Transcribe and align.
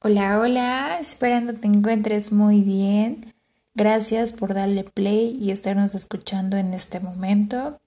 Hola, 0.00 0.38
hola, 0.38 0.98
esperando 1.00 1.54
te 1.54 1.66
encuentres 1.66 2.30
muy 2.30 2.60
bien. 2.60 3.34
Gracias 3.74 4.32
por 4.32 4.54
darle 4.54 4.84
play 4.84 5.36
y 5.40 5.50
estarnos 5.50 5.96
escuchando 5.96 6.56
en 6.56 6.72
este 6.72 7.00
momento. 7.00 7.80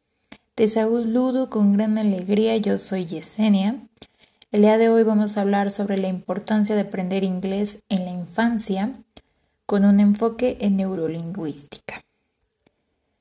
Te 0.53 0.67
saludo 0.67 1.49
con 1.49 1.71
gran 1.71 1.97
alegría, 1.97 2.57
yo 2.57 2.77
soy 2.79 3.05
Yesenia. 3.05 3.77
El 4.51 4.63
día 4.63 4.77
de 4.77 4.89
hoy 4.89 5.03
vamos 5.03 5.37
a 5.37 5.41
hablar 5.41 5.71
sobre 5.71 5.97
la 5.97 6.09
importancia 6.09 6.75
de 6.75 6.81
aprender 6.81 7.23
inglés 7.23 7.81
en 7.87 8.03
la 8.03 8.11
infancia 8.11 8.91
con 9.65 9.85
un 9.85 10.01
enfoque 10.01 10.57
en 10.59 10.75
neurolingüística. 10.75 12.03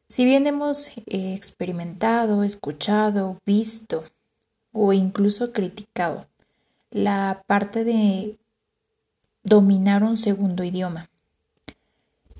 Si 0.08 0.24
bien 0.24 0.48
hemos 0.48 0.88
eh, 0.88 1.34
experimentado, 1.34 2.42
escuchado, 2.42 3.38
visto 3.46 4.02
o 4.72 4.92
incluso 4.92 5.52
criticado 5.52 6.26
la 6.90 7.44
parte 7.46 7.84
de 7.84 8.39
dominar 9.42 10.02
un 10.02 10.16
segundo 10.16 10.64
idioma. 10.64 11.08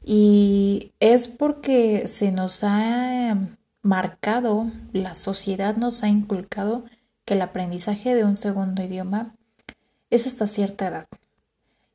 Y 0.03 0.93
es 1.01 1.29
porque 1.29 2.09
se 2.09 2.33
nos 2.33 2.65
ha 2.65 3.37
marcado, 3.83 4.71
la 4.93 5.15
sociedad 5.15 5.77
nos 5.77 6.03
ha 6.03 6.09
inculcado 6.09 6.85
que 7.25 7.35
el 7.35 7.43
aprendizaje 7.43 8.15
de 8.15 8.25
un 8.25 8.37
segundo 8.37 8.83
idioma 8.83 9.35
es 10.11 10.27
hasta 10.27 10.47
cierta 10.47 10.89
edad, 10.89 11.09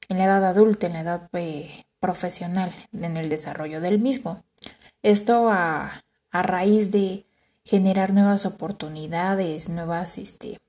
en 0.08 0.18
la 0.18 0.26
edad 0.26 0.46
adulta, 0.46 0.88
en 0.88 0.94
la 0.94 1.02
edad 1.02 1.30
eh, 1.34 1.86
profesional, 2.00 2.72
en 2.94 3.18
el 3.18 3.30
desarrollo 3.30 3.82
del 3.82 4.00
mismo. 4.00 4.44
Esto 5.02 5.50
a, 5.50 6.04
a 6.32 6.44
raíz 6.44 6.92
de 6.92 7.26
generar 7.66 8.14
nuevas 8.14 8.46
oportunidades, 8.46 9.70
nuevas 9.70 10.18
este, 10.18 10.60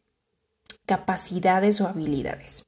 capacidades 0.87 1.81
o 1.81 1.89
habilidades. 1.89 2.66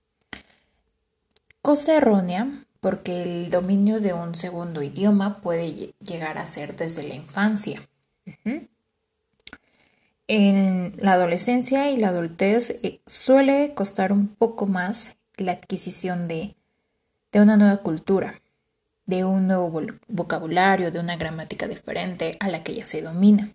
Cosa 1.63 1.97
errónea, 1.97 2.65
porque 2.81 3.23
el 3.23 3.51
dominio 3.51 4.01
de 4.01 4.13
un 4.13 4.35
segundo 4.35 4.83
idioma 4.83 5.41
puede 5.41 5.93
llegar 6.01 6.39
a 6.39 6.47
ser 6.47 6.77
desde 6.77 7.07
la 7.07 7.15
infancia. 7.15 7.83
En 10.29 10.93
la 10.99 11.15
adolescencia 11.15 11.91
y 11.91 11.97
la 11.97 12.09
adultez 12.09 12.71
eh, 12.83 13.01
suele 13.07 13.73
costar 13.75 14.13
un 14.13 14.29
poco 14.29 14.67
más 14.67 15.17
la 15.37 15.53
adquisición 15.53 16.29
de, 16.29 16.55
de 17.33 17.41
una 17.41 17.57
nueva 17.57 17.79
cultura, 17.79 18.41
de 19.07 19.25
un 19.25 19.47
nuevo 19.47 19.83
vocabulario, 20.07 20.93
de 20.93 21.01
una 21.01 21.17
gramática 21.17 21.67
diferente 21.67 22.37
a 22.41 22.49
la 22.49 22.63
que 22.63 22.75
ya 22.75 22.85
se 22.85 23.01
domina. 23.03 23.51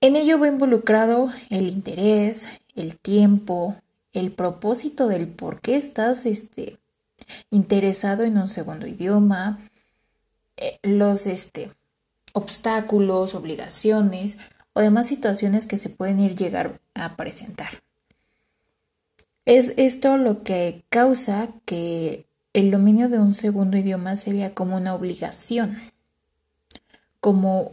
En 0.00 0.16
ello 0.16 0.38
va 0.38 0.48
involucrado 0.48 1.30
el 1.50 1.68
interés, 1.68 2.48
el 2.76 2.96
tiempo, 2.96 3.76
el 4.14 4.32
propósito 4.32 5.08
del 5.08 5.28
por 5.28 5.60
qué 5.60 5.76
estás 5.76 6.24
este, 6.24 6.78
interesado 7.50 8.24
en 8.24 8.38
un 8.38 8.48
segundo 8.48 8.86
idioma, 8.86 9.58
eh, 10.56 10.78
los 10.82 11.26
este, 11.26 11.70
obstáculos, 12.32 13.34
obligaciones 13.34 14.38
o 14.72 14.80
demás 14.80 15.06
situaciones 15.08 15.66
que 15.66 15.78
se 15.78 15.90
pueden 15.90 16.20
ir 16.20 16.36
llegar 16.36 16.80
a 16.94 17.16
presentar. 17.16 17.82
Es 19.44 19.74
esto 19.76 20.16
lo 20.16 20.42
que 20.42 20.84
causa 20.88 21.48
que 21.66 22.26
el 22.54 22.70
dominio 22.70 23.08
de 23.08 23.18
un 23.18 23.34
segundo 23.34 23.76
idioma 23.76 24.16
se 24.16 24.32
vea 24.32 24.54
como 24.54 24.76
una 24.76 24.94
obligación, 24.94 25.76
como 27.20 27.72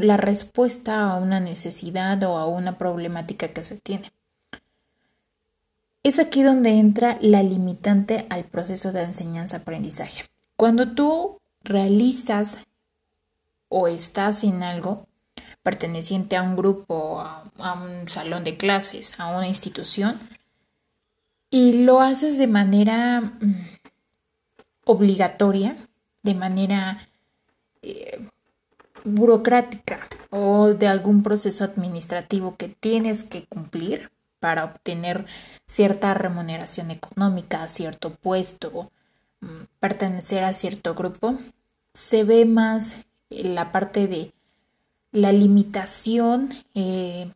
la 0.00 0.16
respuesta 0.16 1.10
a 1.10 1.16
una 1.16 1.40
necesidad 1.40 2.22
o 2.22 2.38
a 2.38 2.46
una 2.46 2.78
problemática 2.78 3.48
que 3.48 3.64
se 3.64 3.78
tiene. 3.78 4.12
Es 6.02 6.18
aquí 6.18 6.42
donde 6.42 6.70
entra 6.78 7.16
la 7.20 7.42
limitante 7.42 8.26
al 8.28 8.44
proceso 8.44 8.92
de 8.92 9.04
enseñanza-aprendizaje. 9.04 10.24
Cuando 10.56 10.92
tú 10.94 11.38
realizas 11.62 12.58
o 13.68 13.86
estás 13.86 14.42
en 14.42 14.64
algo 14.64 15.06
perteneciente 15.62 16.36
a 16.36 16.42
un 16.42 16.56
grupo, 16.56 17.20
a, 17.20 17.50
un 17.74 18.08
salón 18.08 18.42
de 18.42 18.56
clases, 18.56 19.18
a 19.20 19.28
una 19.28 19.46
institución, 19.46 20.18
y 21.50 21.84
lo 21.84 22.00
haces 22.00 22.36
de 22.36 22.48
manera 22.48 23.20
mm, 23.20 23.54
obligatoria, 24.84 25.76
de 26.22 26.34
manera 26.34 27.08
eh, 27.82 28.26
burocrática 29.04 30.00
o 30.30 30.68
de 30.74 30.88
algún 30.88 31.22
proceso 31.22 31.62
administrativo 31.62 32.56
que 32.56 32.68
tienes 32.68 33.22
que 33.22 33.44
cumplir, 33.44 34.10
para 34.42 34.64
obtener 34.64 35.26
cierta 35.66 36.14
remuneración 36.14 36.90
económica, 36.90 37.68
cierto 37.68 38.10
puesto, 38.16 38.90
mm, 39.40 39.64
pertenecer 39.78 40.42
a 40.42 40.52
cierto 40.52 40.94
grupo, 40.94 41.38
se 41.94 42.24
ve 42.24 42.44
más 42.44 42.96
la 43.30 43.70
parte 43.70 44.08
de 44.08 44.32
la 45.12 45.30
limitación 45.30 46.50
eh, 46.74 47.30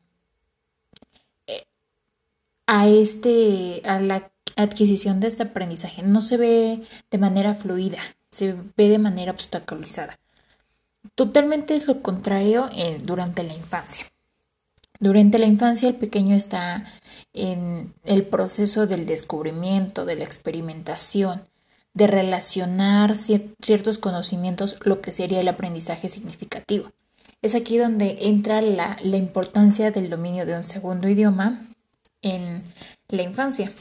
eh, 1.46 1.64
a 2.66 2.88
este 2.88 3.82
a 3.84 4.00
la 4.00 4.28
adquisición 4.56 5.20
de 5.20 5.28
este 5.28 5.44
aprendizaje. 5.44 6.02
No 6.02 6.20
se 6.20 6.36
ve 6.36 6.82
de 7.10 7.18
manera 7.18 7.54
fluida 7.54 8.00
se 8.36 8.54
ve 8.76 8.88
de 8.88 8.98
manera 8.98 9.32
obstaculizada. 9.32 10.18
Totalmente 11.14 11.74
es 11.74 11.86
lo 11.86 12.02
contrario 12.02 12.68
eh, 12.76 12.98
durante 13.02 13.42
la 13.44 13.54
infancia 13.54 14.06
durante 15.00 15.38
la 15.38 15.46
infancia 15.46 15.88
el 15.88 15.96
pequeño 15.96 16.34
está 16.34 16.84
en 17.32 17.94
el 18.04 18.24
proceso 18.24 18.86
del 18.86 19.06
descubrimiento, 19.06 20.04
de 20.04 20.16
la 20.16 20.24
experimentación, 20.24 21.42
de 21.92 22.06
relacionar 22.06 23.16
ciertos 23.16 23.98
conocimientos, 23.98 24.76
lo 24.84 25.00
que 25.00 25.12
sería 25.12 25.40
el 25.40 25.48
aprendizaje 25.48 26.08
significativo. 26.08 26.92
Es 27.42 27.54
aquí 27.54 27.78
donde 27.78 28.18
entra 28.22 28.60
la, 28.62 28.98
importancia 29.02 29.90
del 29.90 30.10
dominio 30.10 30.46
de 30.46 30.56
un 30.56 30.64
segundo 30.64 31.08
idioma 31.08 31.66
en 32.22 32.64
la 33.08 33.22
infancia. 33.22 33.72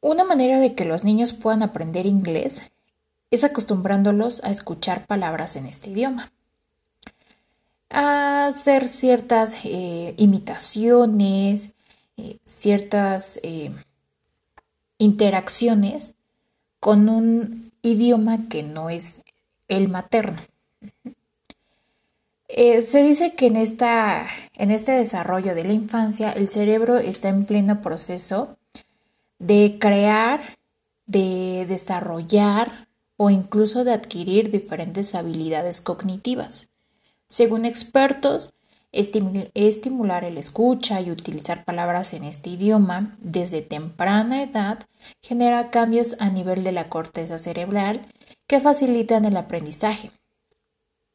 Una 0.00 0.24
manera 0.24 0.58
de 0.58 0.74
que 0.74 0.84
los 0.84 1.04
niños 1.04 1.32
puedan 1.32 1.62
aprender 1.62 2.06
inglés 2.06 2.62
es 3.30 3.44
acostumbrándolos 3.44 4.42
a 4.44 4.50
escuchar 4.50 5.06
palabras 5.06 5.56
en 5.56 5.66
este 5.66 5.90
idioma 5.90 6.32
a 7.90 8.46
hacer 8.46 8.86
ciertas 8.86 9.56
eh, 9.64 10.14
imitaciones, 10.16 11.74
eh, 12.16 12.38
ciertas 12.44 13.40
eh, 13.42 13.70
interacciones 14.98 16.14
con 16.80 17.08
un 17.08 17.72
idioma 17.82 18.48
que 18.48 18.62
no 18.62 18.90
es 18.90 19.22
el 19.68 19.88
materno. 19.88 20.38
se 22.48 23.02
dice 23.02 23.34
que 23.34 23.46
en, 23.46 23.56
esta, 23.56 24.28
en 24.54 24.70
este 24.70 24.92
desarrollo 24.92 25.54
de 25.54 25.64
la 25.64 25.72
infancia 25.72 26.32
el 26.32 26.48
cerebro 26.48 26.98
está 26.98 27.28
en 27.28 27.44
pleno 27.44 27.82
proceso 27.82 28.56
de 29.38 29.76
crear, 29.80 30.56
de 31.06 31.66
desarrollar 31.68 32.88
o 33.16 33.30
incluso 33.30 33.84
de 33.84 33.92
adquirir 33.92 34.50
diferentes 34.50 35.14
habilidades 35.14 35.80
cognitivas. 35.80 36.68
Según 37.28 37.64
expertos, 37.64 38.52
estimular 38.92 40.24
el 40.24 40.38
escucha 40.38 41.00
y 41.00 41.10
utilizar 41.10 41.64
palabras 41.64 42.14
en 42.14 42.24
este 42.24 42.50
idioma 42.50 43.16
desde 43.20 43.60
temprana 43.60 44.42
edad 44.42 44.78
genera 45.22 45.70
cambios 45.70 46.16
a 46.18 46.30
nivel 46.30 46.64
de 46.64 46.72
la 46.72 46.88
corteza 46.88 47.38
cerebral 47.38 48.06
que 48.46 48.60
facilitan 48.60 49.24
el 49.24 49.36
aprendizaje. 49.36 50.10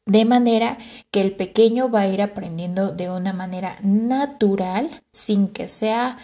De 0.04 0.24
manera 0.24 0.78
que 1.10 1.20
el 1.20 1.34
pequeño 1.34 1.90
va 1.90 2.02
a 2.02 2.08
ir 2.08 2.22
aprendiendo 2.22 2.92
de 2.92 3.08
una 3.10 3.32
manera 3.32 3.78
natural 3.82 5.02
sin 5.12 5.48
que 5.48 5.68
sea 5.68 6.18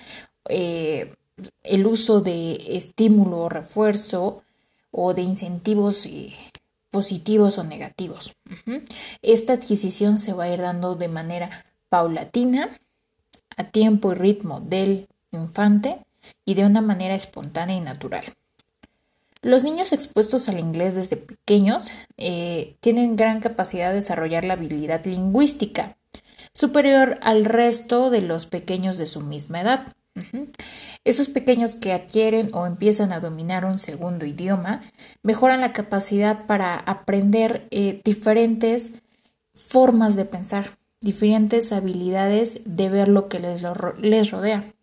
eh, 0.49 1.15
el 1.63 1.87
uso 1.87 2.21
de 2.21 2.77
estímulo 2.77 3.39
o 3.39 3.49
refuerzo 3.49 4.43
o 4.91 5.15
de 5.15 5.23
incentivos 5.23 6.07
eh, 6.07 6.33
positivos 6.91 7.59
o 7.59 7.65
negativos. 7.65 8.35
Esta 9.23 9.55
adquisición 9.55 10.19
se 10.19 10.33
va 10.33 10.45
a 10.45 10.53
ir 10.53 10.61
dando 10.61 10.95
de 10.95 11.09
manera 11.09 11.65
paulatina, 11.89 12.79
a 13.57 13.65
tiempo 13.65 14.13
y 14.13 14.15
ritmo 14.15 14.61
del 14.61 15.09
infante 15.33 15.99
y 16.45 16.55
de 16.55 16.65
una 16.65 16.81
manera 16.81 17.15
espontánea 17.15 17.77
y 17.77 17.81
natural. 17.81 18.25
Los 19.43 19.63
niños 19.63 19.93
expuestos 19.93 20.49
al 20.49 20.59
inglés 20.59 20.97
desde 20.97 21.17
pequeños 21.17 21.93
eh, 22.17 22.77
tienen 22.81 23.17
gran 23.17 23.41
capacidad 23.41 23.91
de 23.91 23.97
desarrollar 23.97 24.45
la 24.45 24.55
habilidad 24.55 25.05
lingüística, 25.05 25.97
superior 26.53 27.19
al 27.23 27.45
resto 27.45 28.11
de 28.11 28.21
los 28.23 28.47
pequeños 28.47 28.99
de 28.99 29.07
su 29.07 29.21
misma 29.21 29.61
edad. 29.61 29.93
Esos 31.05 31.29
pequeños 31.29 31.75
que 31.75 31.93
adquieren 31.93 32.51
o 32.53 32.67
empiezan 32.67 33.13
a 33.13 33.21
dominar 33.21 33.65
un 33.65 33.79
segundo 33.79 34.27
idioma 34.27 34.83
mejoran 35.23 35.61
la 35.61 35.73
capacidad 35.73 36.47
para 36.47 36.77
aprender 36.77 37.67
eh, 37.71 38.01
diferentes 38.05 38.93
formas 39.55 40.17
de 40.17 40.25
pensar, 40.25 40.79
diferentes 41.01 41.73
habilidades 41.73 42.61
de 42.65 42.89
ver 42.89 43.09
lo 43.09 43.29
que 43.29 43.39
les, 43.39 43.63
les 44.01 44.31
rodea, 44.31 44.75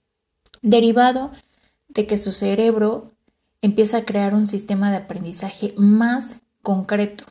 derivado 0.62 1.32
de 1.88 2.08
que 2.08 2.18
su 2.18 2.32
cerebro 2.32 3.12
empieza 3.62 3.98
a 3.98 4.06
crear 4.06 4.34
un 4.34 4.48
sistema 4.48 4.92
de 4.92 4.98
aprendizaje 4.98 5.74
más 5.78 6.38
concreto 6.62 7.26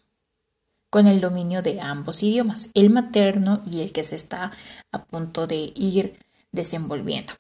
con 0.90 1.06
el 1.08 1.20
dominio 1.20 1.60
de 1.60 1.80
ambos 1.80 2.22
idiomas, 2.22 2.70
el 2.74 2.88
materno 2.88 3.62
y 3.66 3.80
el 3.80 3.90
que 3.90 4.04
se 4.04 4.14
está 4.14 4.52
a 4.92 5.04
punto 5.04 5.48
de 5.48 5.72
ir 5.74 6.18
desenvolviendo. 6.52 7.32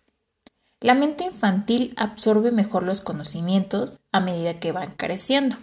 La 0.84 0.94
mente 0.94 1.24
infantil 1.24 1.94
absorbe 1.96 2.52
mejor 2.52 2.82
los 2.82 3.00
conocimientos 3.00 4.00
a 4.12 4.20
medida 4.20 4.60
que 4.60 4.70
van 4.70 4.90
creciendo. 4.98 5.56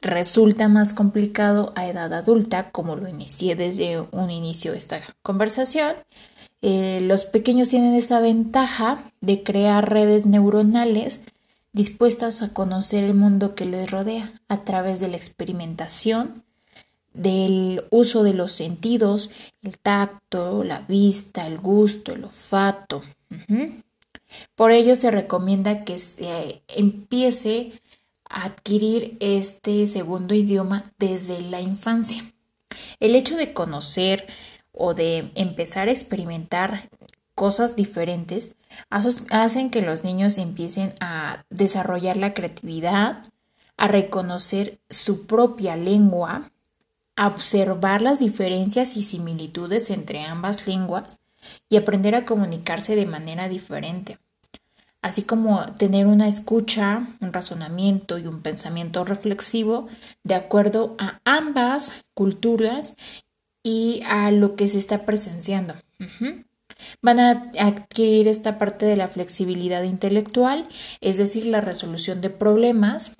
Resulta 0.00 0.70
más 0.70 0.94
complicado 0.94 1.74
a 1.76 1.86
edad 1.86 2.14
adulta, 2.14 2.70
como 2.70 2.96
lo 2.96 3.08
inicié 3.08 3.56
desde 3.56 4.00
un 4.00 4.30
inicio 4.30 4.72
de 4.72 4.78
esta 4.78 5.02
conversación. 5.20 5.96
Eh, 6.62 7.00
los 7.02 7.26
pequeños 7.26 7.68
tienen 7.68 7.92
esa 7.92 8.20
ventaja 8.20 9.04
de 9.20 9.42
crear 9.42 9.92
redes 9.92 10.24
neuronales 10.24 11.20
dispuestas 11.74 12.40
a 12.40 12.54
conocer 12.54 13.04
el 13.04 13.12
mundo 13.12 13.54
que 13.54 13.66
les 13.66 13.90
rodea 13.90 14.32
a 14.48 14.64
través 14.64 14.98
de 14.98 15.08
la 15.08 15.18
experimentación, 15.18 16.42
del 17.12 17.84
uso 17.90 18.22
de 18.22 18.32
los 18.32 18.52
sentidos, 18.52 19.28
el 19.60 19.76
tacto, 19.76 20.64
la 20.64 20.78
vista, 20.88 21.46
el 21.46 21.58
gusto, 21.58 22.14
el 22.14 22.24
olfato. 22.24 23.02
Por 24.54 24.70
ello 24.70 24.96
se 24.96 25.10
recomienda 25.10 25.84
que 25.84 25.98
se 25.98 26.62
empiece 26.68 27.72
a 28.28 28.44
adquirir 28.44 29.16
este 29.20 29.86
segundo 29.86 30.34
idioma 30.34 30.92
desde 30.98 31.40
la 31.40 31.60
infancia. 31.60 32.24
El 33.00 33.14
hecho 33.14 33.36
de 33.36 33.52
conocer 33.52 34.26
o 34.72 34.94
de 34.94 35.30
empezar 35.34 35.88
a 35.88 35.92
experimentar 35.92 36.88
cosas 37.34 37.76
diferentes 37.76 38.56
hacen 38.88 39.70
que 39.70 39.82
los 39.82 40.04
niños 40.04 40.38
empiecen 40.38 40.94
a 41.00 41.44
desarrollar 41.50 42.16
la 42.16 42.34
creatividad, 42.34 43.22
a 43.76 43.88
reconocer 43.88 44.78
su 44.88 45.26
propia 45.26 45.76
lengua, 45.76 46.50
a 47.16 47.26
observar 47.26 48.00
las 48.00 48.20
diferencias 48.20 48.96
y 48.96 49.04
similitudes 49.04 49.90
entre 49.90 50.22
ambas 50.22 50.66
lenguas 50.66 51.18
y 51.68 51.76
aprender 51.76 52.14
a 52.14 52.24
comunicarse 52.24 52.96
de 52.96 53.06
manera 53.06 53.48
diferente, 53.48 54.18
así 55.00 55.22
como 55.22 55.64
tener 55.74 56.06
una 56.06 56.28
escucha, 56.28 57.08
un 57.20 57.32
razonamiento 57.32 58.18
y 58.18 58.26
un 58.26 58.40
pensamiento 58.42 59.04
reflexivo 59.04 59.88
de 60.24 60.34
acuerdo 60.34 60.96
a 60.98 61.20
ambas 61.24 61.92
culturas 62.14 62.94
y 63.62 64.02
a 64.06 64.30
lo 64.30 64.56
que 64.56 64.68
se 64.68 64.78
está 64.78 65.04
presenciando. 65.04 65.74
Van 67.00 67.20
a 67.20 67.50
adquirir 67.60 68.26
esta 68.26 68.58
parte 68.58 68.86
de 68.86 68.96
la 68.96 69.08
flexibilidad 69.08 69.84
intelectual, 69.84 70.68
es 71.00 71.16
decir, 71.16 71.46
la 71.46 71.60
resolución 71.60 72.20
de 72.20 72.30
problemas 72.30 73.12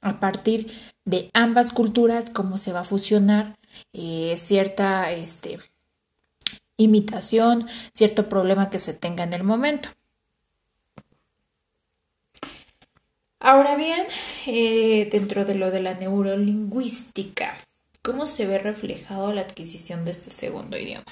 a 0.00 0.20
partir 0.20 0.72
de 1.04 1.30
ambas 1.34 1.72
culturas, 1.72 2.30
cómo 2.30 2.58
se 2.58 2.72
va 2.72 2.80
a 2.80 2.84
fusionar 2.84 3.56
eh, 3.92 4.36
cierta 4.38 5.10
este, 5.10 5.58
imitación, 6.78 7.66
cierto 7.92 8.30
problema 8.30 8.70
que 8.70 8.78
se 8.78 8.94
tenga 8.94 9.24
en 9.24 9.34
el 9.34 9.44
momento. 9.44 9.90
Ahora 13.40 13.76
bien, 13.76 14.06
eh, 14.46 15.08
dentro 15.12 15.44
de 15.44 15.54
lo 15.54 15.70
de 15.70 15.80
la 15.80 15.94
neurolingüística, 15.94 17.54
¿cómo 18.02 18.26
se 18.26 18.46
ve 18.46 18.58
reflejado 18.58 19.32
la 19.32 19.42
adquisición 19.42 20.04
de 20.04 20.12
este 20.12 20.30
segundo 20.30 20.78
idioma? 20.78 21.04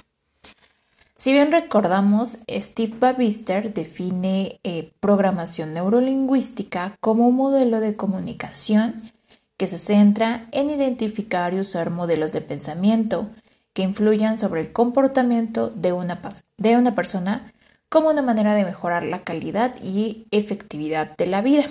Si 1.16 1.32
bien 1.32 1.50
recordamos, 1.50 2.38
Steve 2.50 2.94
Babister 2.98 3.72
define 3.72 4.60
eh, 4.64 4.92
programación 5.00 5.72
neurolingüística 5.72 6.96
como 7.00 7.26
un 7.28 7.36
modelo 7.36 7.80
de 7.80 7.96
comunicación 7.96 9.12
que 9.56 9.66
se 9.66 9.78
centra 9.78 10.48
en 10.52 10.68
identificar 10.68 11.54
y 11.54 11.60
usar 11.60 11.90
modelos 11.90 12.32
de 12.32 12.42
pensamiento 12.42 13.30
que 13.76 13.82
influyan 13.82 14.38
sobre 14.38 14.62
el 14.62 14.72
comportamiento 14.72 15.68
de 15.68 15.92
una, 15.92 16.22
de 16.56 16.76
una 16.78 16.94
persona 16.94 17.52
como 17.90 18.08
una 18.08 18.22
manera 18.22 18.54
de 18.54 18.64
mejorar 18.64 19.04
la 19.04 19.22
calidad 19.22 19.76
y 19.82 20.26
efectividad 20.30 21.14
de 21.18 21.26
la 21.26 21.42
vida. 21.42 21.70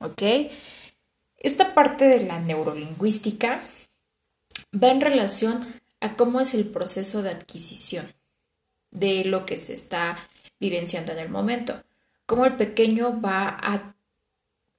¿Ok? 0.00 0.20
Esta 1.38 1.72
parte 1.72 2.08
de 2.08 2.26
la 2.26 2.40
neurolingüística 2.40 3.62
va 4.74 4.88
en 4.88 5.00
relación 5.00 5.66
a 6.00 6.14
cómo 6.14 6.42
es 6.42 6.52
el 6.52 6.68
proceso 6.68 7.22
de 7.22 7.30
adquisición 7.30 8.12
de 8.90 9.24
lo 9.24 9.46
que 9.46 9.56
se 9.56 9.72
está 9.72 10.18
vivenciando 10.58 11.12
en 11.12 11.20
el 11.20 11.30
momento. 11.30 11.82
Cómo 12.26 12.44
el 12.44 12.56
pequeño 12.56 13.18
va 13.18 13.48
a 13.48 13.94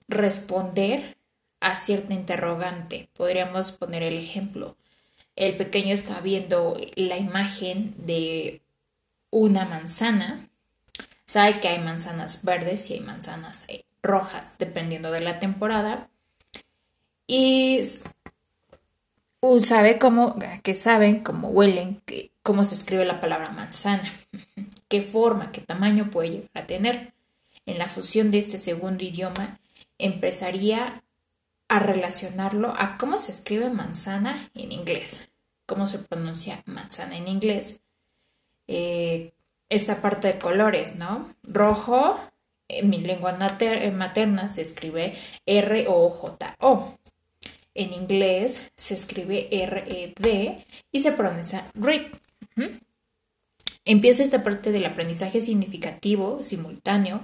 responder 0.08 1.18
a 1.60 1.76
cierta 1.76 2.14
interrogante. 2.14 3.10
Podríamos 3.14 3.72
poner 3.72 4.04
el 4.04 4.16
ejemplo. 4.20 4.78
El 5.36 5.58
pequeño 5.58 5.94
está 5.94 6.20
viendo 6.22 6.80
la 6.96 7.18
imagen 7.18 7.94
de 7.98 8.62
una 9.30 9.66
manzana. 9.66 10.50
Sabe 11.26 11.60
que 11.60 11.70
hay 11.70 11.80
manzanas 11.80 12.44
verdes 12.44 12.90
y 12.90 12.94
hay 12.96 13.00
manzanas 13.00 13.66
eh, 13.68 13.86
rojas, 14.04 14.58
dependiendo 14.60 15.12
de 15.12 15.22
la 15.22 15.40
temporada. 15.40 16.10
Y 17.28 17.82
sabe 19.64 19.98
cómo, 19.98 20.36
que 20.64 20.76
saben, 20.76 21.22
cómo 21.24 21.50
huelen, 21.50 22.02
que, 22.06 22.32
cómo 22.44 22.64
se 22.64 22.76
escribe 22.76 23.06
la 23.06 23.20
palabra 23.20 23.50
manzana, 23.50 24.12
qué 24.88 25.02
forma, 25.02 25.52
qué 25.52 25.62
tamaño 25.62 26.10
puede 26.10 26.30
llegar 26.30 26.50
a 26.54 26.68
tener. 26.68 27.14
En 27.66 27.78
la 27.78 27.88
fusión 27.88 28.32
de 28.32 28.40
este 28.40 28.58
segundo 28.58 29.04
idioma, 29.04 29.60
empezaría 29.98 31.04
a 31.72 31.80
relacionarlo 31.80 32.74
a 32.78 32.98
cómo 32.98 33.18
se 33.18 33.32
escribe 33.32 33.70
manzana 33.70 34.52
en 34.56 34.74
inglés, 34.74 35.30
cómo 35.66 35.88
se 35.88 36.00
pronuncia 36.00 36.64
manzana 36.66 37.16
en 37.16 37.30
inglés. 37.30 37.80
Eh, 38.68 39.32
esta 39.70 40.02
parte 40.02 40.28
de 40.28 40.38
colores, 40.38 40.98
¿no? 40.98 41.34
Rojo, 41.44 42.20
en 42.68 42.90
mi 42.90 42.98
lengua 42.98 43.38
materna 43.94 44.50
se 44.50 44.62
escribe 44.62 45.14
R-O-J-O. 45.46 46.98
En 47.74 47.94
inglés 47.94 48.70
se 48.76 48.94
escribe 48.94 49.48
R-E-D 49.50 50.66
y 50.92 51.00
se 51.00 51.14
pronuncia 51.14 51.72
read. 51.74 52.12
Empieza 53.86 54.24
esta 54.24 54.44
parte 54.44 54.74
del 54.74 54.86
aprendizaje 54.86 55.40
significativo, 55.40 56.44
simultáneo, 56.44 57.22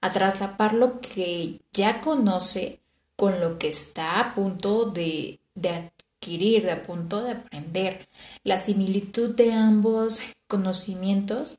a 0.00 0.10
traslapar 0.10 0.74
lo 0.74 1.00
que 1.00 1.60
ya 1.72 2.00
conoce 2.00 2.80
con 3.16 3.40
lo 3.40 3.58
que 3.58 3.68
está 3.68 4.20
a 4.20 4.34
punto 4.34 4.86
de, 4.86 5.40
de 5.54 5.68
adquirir, 5.68 6.64
de 6.64 6.72
a 6.72 6.82
punto 6.82 7.22
de 7.22 7.32
aprender. 7.32 8.08
La 8.42 8.58
similitud 8.58 9.34
de 9.34 9.52
ambos 9.52 10.22
conocimientos 10.46 11.58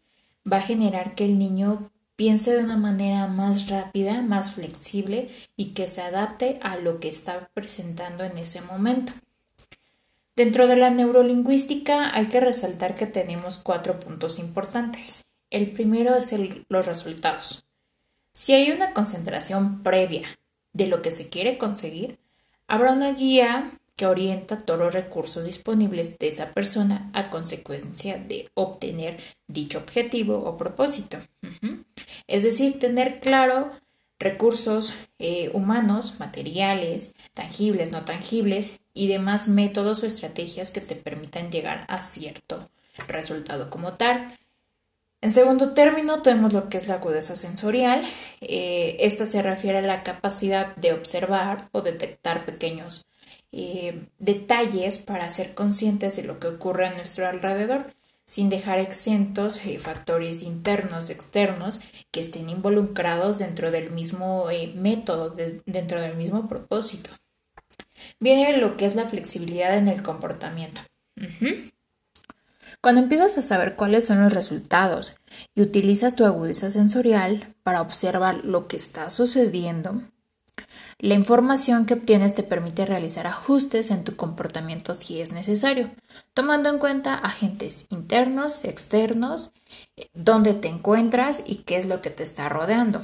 va 0.51 0.57
a 0.57 0.61
generar 0.61 1.15
que 1.15 1.25
el 1.25 1.39
niño 1.39 1.91
piense 2.15 2.53
de 2.53 2.63
una 2.63 2.77
manera 2.77 3.27
más 3.27 3.69
rápida, 3.69 4.21
más 4.21 4.51
flexible 4.51 5.29
y 5.55 5.73
que 5.73 5.87
se 5.87 6.01
adapte 6.01 6.59
a 6.61 6.77
lo 6.77 6.99
que 6.99 7.09
está 7.09 7.49
presentando 7.53 8.23
en 8.23 8.37
ese 8.37 8.61
momento. 8.61 9.13
Dentro 10.35 10.67
de 10.67 10.75
la 10.75 10.89
neurolingüística 10.89 12.13
hay 12.13 12.27
que 12.27 12.41
resaltar 12.41 12.95
que 12.95 13.07
tenemos 13.07 13.57
cuatro 13.57 13.99
puntos 13.99 14.37
importantes. 14.39 15.23
El 15.49 15.71
primero 15.71 16.15
es 16.15 16.33
los 16.67 16.85
resultados. 16.85 17.65
Si 18.33 18.53
hay 18.53 18.71
una 18.71 18.93
concentración 18.93 19.81
previa 19.81 20.23
de 20.75 20.87
lo 20.87 21.01
que 21.01 21.11
se 21.11 21.29
quiere 21.29 21.57
conseguir, 21.57 22.19
habrá 22.67 22.91
una 22.91 23.13
guía 23.13 23.71
que 23.95 24.05
orienta 24.05 24.57
todos 24.57 24.79
los 24.79 24.93
recursos 24.93 25.45
disponibles 25.45 26.19
de 26.19 26.27
esa 26.27 26.51
persona 26.53 27.09
a 27.13 27.29
consecuencia 27.29 28.17
de 28.17 28.49
obtener 28.53 29.17
dicho 29.47 29.77
objetivo 29.77 30.37
o 30.37 30.57
propósito. 30.57 31.17
Es 32.27 32.43
decir, 32.43 32.77
tener 32.77 33.21
claro 33.21 33.71
recursos 34.19 34.93
eh, 35.17 35.49
humanos, 35.53 36.15
materiales, 36.19 37.15
tangibles, 37.33 37.91
no 37.91 38.03
tangibles 38.03 38.81
y 38.93 39.07
demás 39.07 39.47
métodos 39.47 40.03
o 40.03 40.07
estrategias 40.07 40.71
que 40.71 40.81
te 40.81 40.95
permitan 40.95 41.49
llegar 41.49 41.85
a 41.87 42.01
cierto 42.01 42.69
resultado 43.07 43.69
como 43.69 43.93
tal. 43.93 44.37
En 45.25 45.31
segundo 45.31 45.73
término, 45.73 46.21
tenemos 46.21 46.53
lo 46.53 46.69
que 46.69 46.77
es 46.77 46.87
la 46.87 46.93
agudeza 46.93 47.35
sensorial. 47.35 48.03
Eh, 48.41 48.97
esta 48.99 49.25
se 49.25 49.41
refiere 49.41 49.79
a 49.79 49.81
la 49.81 50.03
capacidad 50.03 50.75
de 50.75 50.93
observar 50.93 51.67
o 51.71 51.81
detectar 51.81 52.45
pequeños 52.45 53.07
eh, 53.51 54.05
detalles 54.19 54.99
para 54.99 55.31
ser 55.31 55.55
conscientes 55.55 56.15
de 56.17 56.25
lo 56.25 56.39
que 56.39 56.45
ocurre 56.45 56.85
a 56.85 56.93
nuestro 56.93 57.27
alrededor, 57.27 57.95
sin 58.27 58.49
dejar 58.49 58.77
exentos 58.77 59.59
eh, 59.65 59.79
factores 59.79 60.43
internos, 60.43 61.09
externos, 61.09 61.79
que 62.11 62.19
estén 62.19 62.47
involucrados 62.47 63.39
dentro 63.39 63.71
del 63.71 63.89
mismo 63.89 64.45
método, 64.75 65.35
dentro 65.65 66.01
del 66.01 66.15
mismo 66.17 66.47
propósito. 66.47 67.09
Viene 68.19 68.57
lo 68.57 68.77
que 68.77 68.85
es 68.85 68.93
la 68.93 69.05
flexibilidad 69.05 69.75
en 69.75 69.87
el 69.87 70.03
comportamiento. 70.03 70.81
Cuando 72.85 73.01
empiezas 73.01 73.35
a 73.39 73.41
saber 73.41 73.75
cuáles 73.75 74.05
son 74.05 74.21
los 74.21 74.31
resultados 74.31 75.15
y 75.55 75.63
utilizas 75.63 76.15
tu 76.15 76.23
agudeza 76.23 76.69
sensorial 76.69 77.55
para 77.63 77.81
observar 77.81 78.45
lo 78.45 78.67
que 78.67 78.77
está 78.77 79.09
sucediendo, 79.09 80.03
la 80.99 81.15
información 81.15 81.87
que 81.87 81.95
obtienes 81.95 82.35
te 82.35 82.43
permite 82.43 82.85
realizar 82.85 83.25
ajustes 83.25 83.89
en 83.89 84.03
tu 84.03 84.15
comportamiento 84.15 84.93
si 84.93 85.19
es 85.19 85.31
necesario, 85.31 85.89
tomando 86.35 86.69
en 86.69 86.77
cuenta 86.77 87.15
agentes 87.15 87.87
internos, 87.89 88.63
externos, 88.65 89.51
dónde 90.13 90.53
te 90.53 90.67
encuentras 90.67 91.41
y 91.43 91.63
qué 91.63 91.77
es 91.77 91.87
lo 91.87 92.03
que 92.03 92.11
te 92.11 92.21
está 92.21 92.49
rodeando. 92.49 93.01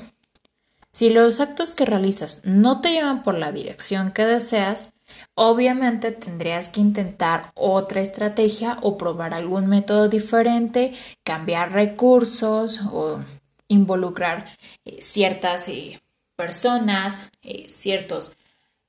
Si 0.91 1.09
los 1.09 1.39
actos 1.39 1.73
que 1.73 1.87
realizas 1.87 2.41
no 2.43 2.81
te 2.81 2.91
llevan 2.91 3.23
por 3.23 3.33
la 3.33 3.51
dirección 3.51 4.11
que 4.11 4.25
deseas, 4.25 4.91
obviamente 5.33 6.11
tendrías 6.11 6.69
que 6.69 6.81
intentar 6.81 7.51
otra 7.55 8.01
estrategia 8.01 8.77
o 8.81 8.97
probar 8.97 9.33
algún 9.33 9.67
método 9.67 10.09
diferente, 10.09 10.93
cambiar 11.23 11.71
recursos 11.71 12.81
o 12.91 13.19
involucrar 13.71 14.45
eh, 14.85 15.01
ciertas 15.01 15.67
eh, 15.67 15.99
personas, 16.35 17.21
eh, 17.41 17.67
ciertos 17.67 18.35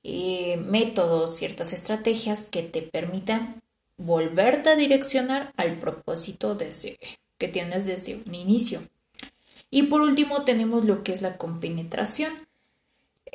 métodos, 0.05 1.37
ciertas 1.37 1.71
estrategias 1.71 2.43
que 2.43 2.61
te 2.61 2.81
permitan 2.81 3.61
volverte 3.95 4.69
a 4.69 4.75
direccionar 4.75 5.53
al 5.55 5.79
propósito 5.79 6.57
que 7.37 7.47
tienes 7.47 7.85
desde 7.85 8.15
un 8.15 8.35
inicio. 8.35 8.81
Y 9.69 9.83
por 9.83 10.01
último 10.01 10.43
tenemos 10.43 10.83
lo 10.83 11.03
que 11.03 11.13
es 11.13 11.21
la 11.21 11.37
compenetración. 11.37 12.33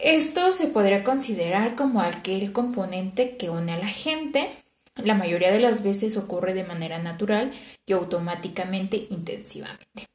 Esto 0.03 0.53
se 0.53 0.69
podría 0.69 1.03
considerar 1.03 1.75
como 1.75 2.01
aquel 2.01 2.53
componente 2.53 3.37
que 3.37 3.51
une 3.51 3.73
a 3.73 3.79
la 3.79 3.89
gente. 3.89 4.51
La 4.95 5.15
mayoría 5.15 5.51
de 5.51 5.59
las 5.59 5.83
veces 5.83 6.17
ocurre 6.17 6.55
de 6.55 6.63
manera 6.63 7.01
natural 7.01 7.51
y 7.85 7.93
automáticamente 7.93 9.09
intensivamente. 9.11 10.09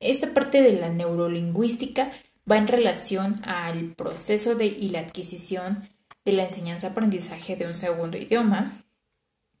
Esta 0.00 0.32
parte 0.32 0.62
de 0.62 0.72
la 0.72 0.88
neurolingüística 0.88 2.10
va 2.50 2.56
en 2.56 2.66
relación 2.66 3.42
al 3.44 3.94
proceso 3.94 4.54
de 4.54 4.66
y 4.66 4.88
la 4.88 5.00
adquisición 5.00 5.88
de 6.24 6.32
la 6.32 6.44
enseñanza-aprendizaje 6.44 7.56
de 7.56 7.66
un 7.66 7.74
segundo 7.74 8.16
idioma, 8.16 8.82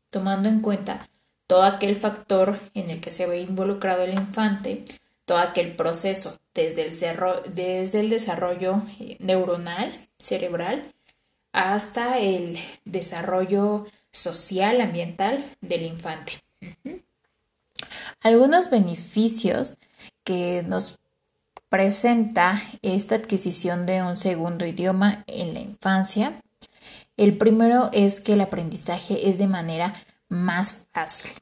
tomando 0.08 0.48
en 0.48 0.60
cuenta 0.60 1.08
todo 1.46 1.64
aquel 1.64 1.96
factor 1.96 2.60
en 2.74 2.90
el 2.90 3.00
que 3.00 3.10
se 3.10 3.26
ve 3.26 3.40
involucrado 3.40 4.02
el 4.02 4.14
infante, 4.14 4.84
todo 5.26 5.38
aquel 5.38 5.76
proceso 5.76 6.38
desde 6.54 6.86
el, 6.86 6.94
desde 7.52 8.00
el 8.00 8.08
desarrollo 8.08 8.80
eh, 8.98 9.16
neuronal, 9.20 9.92
cerebral, 10.18 10.94
hasta 11.52 12.18
el 12.18 12.58
desarrollo 12.84 13.86
social, 14.10 14.80
ambiental 14.80 15.44
del 15.60 15.82
infante. 15.82 16.32
Algunos 18.20 18.70
beneficios 18.70 19.76
que 20.24 20.62
nos 20.66 20.98
presenta 21.68 22.62
esta 22.82 23.16
adquisición 23.16 23.84
de 23.84 24.02
un 24.02 24.16
segundo 24.16 24.64
idioma 24.64 25.24
en 25.26 25.54
la 25.54 25.60
infancia. 25.60 26.40
El 27.16 27.36
primero 27.36 27.90
es 27.92 28.20
que 28.20 28.34
el 28.34 28.40
aprendizaje 28.40 29.28
es 29.28 29.38
de 29.38 29.46
manera 29.46 29.94
más 30.28 30.86
fácil. 30.92 31.32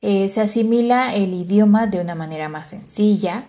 Eh, 0.00 0.28
se 0.28 0.40
asimila 0.40 1.14
el 1.14 1.34
idioma 1.34 1.86
de 1.86 2.00
una 2.00 2.14
manera 2.14 2.48
más 2.48 2.68
sencilla, 2.68 3.48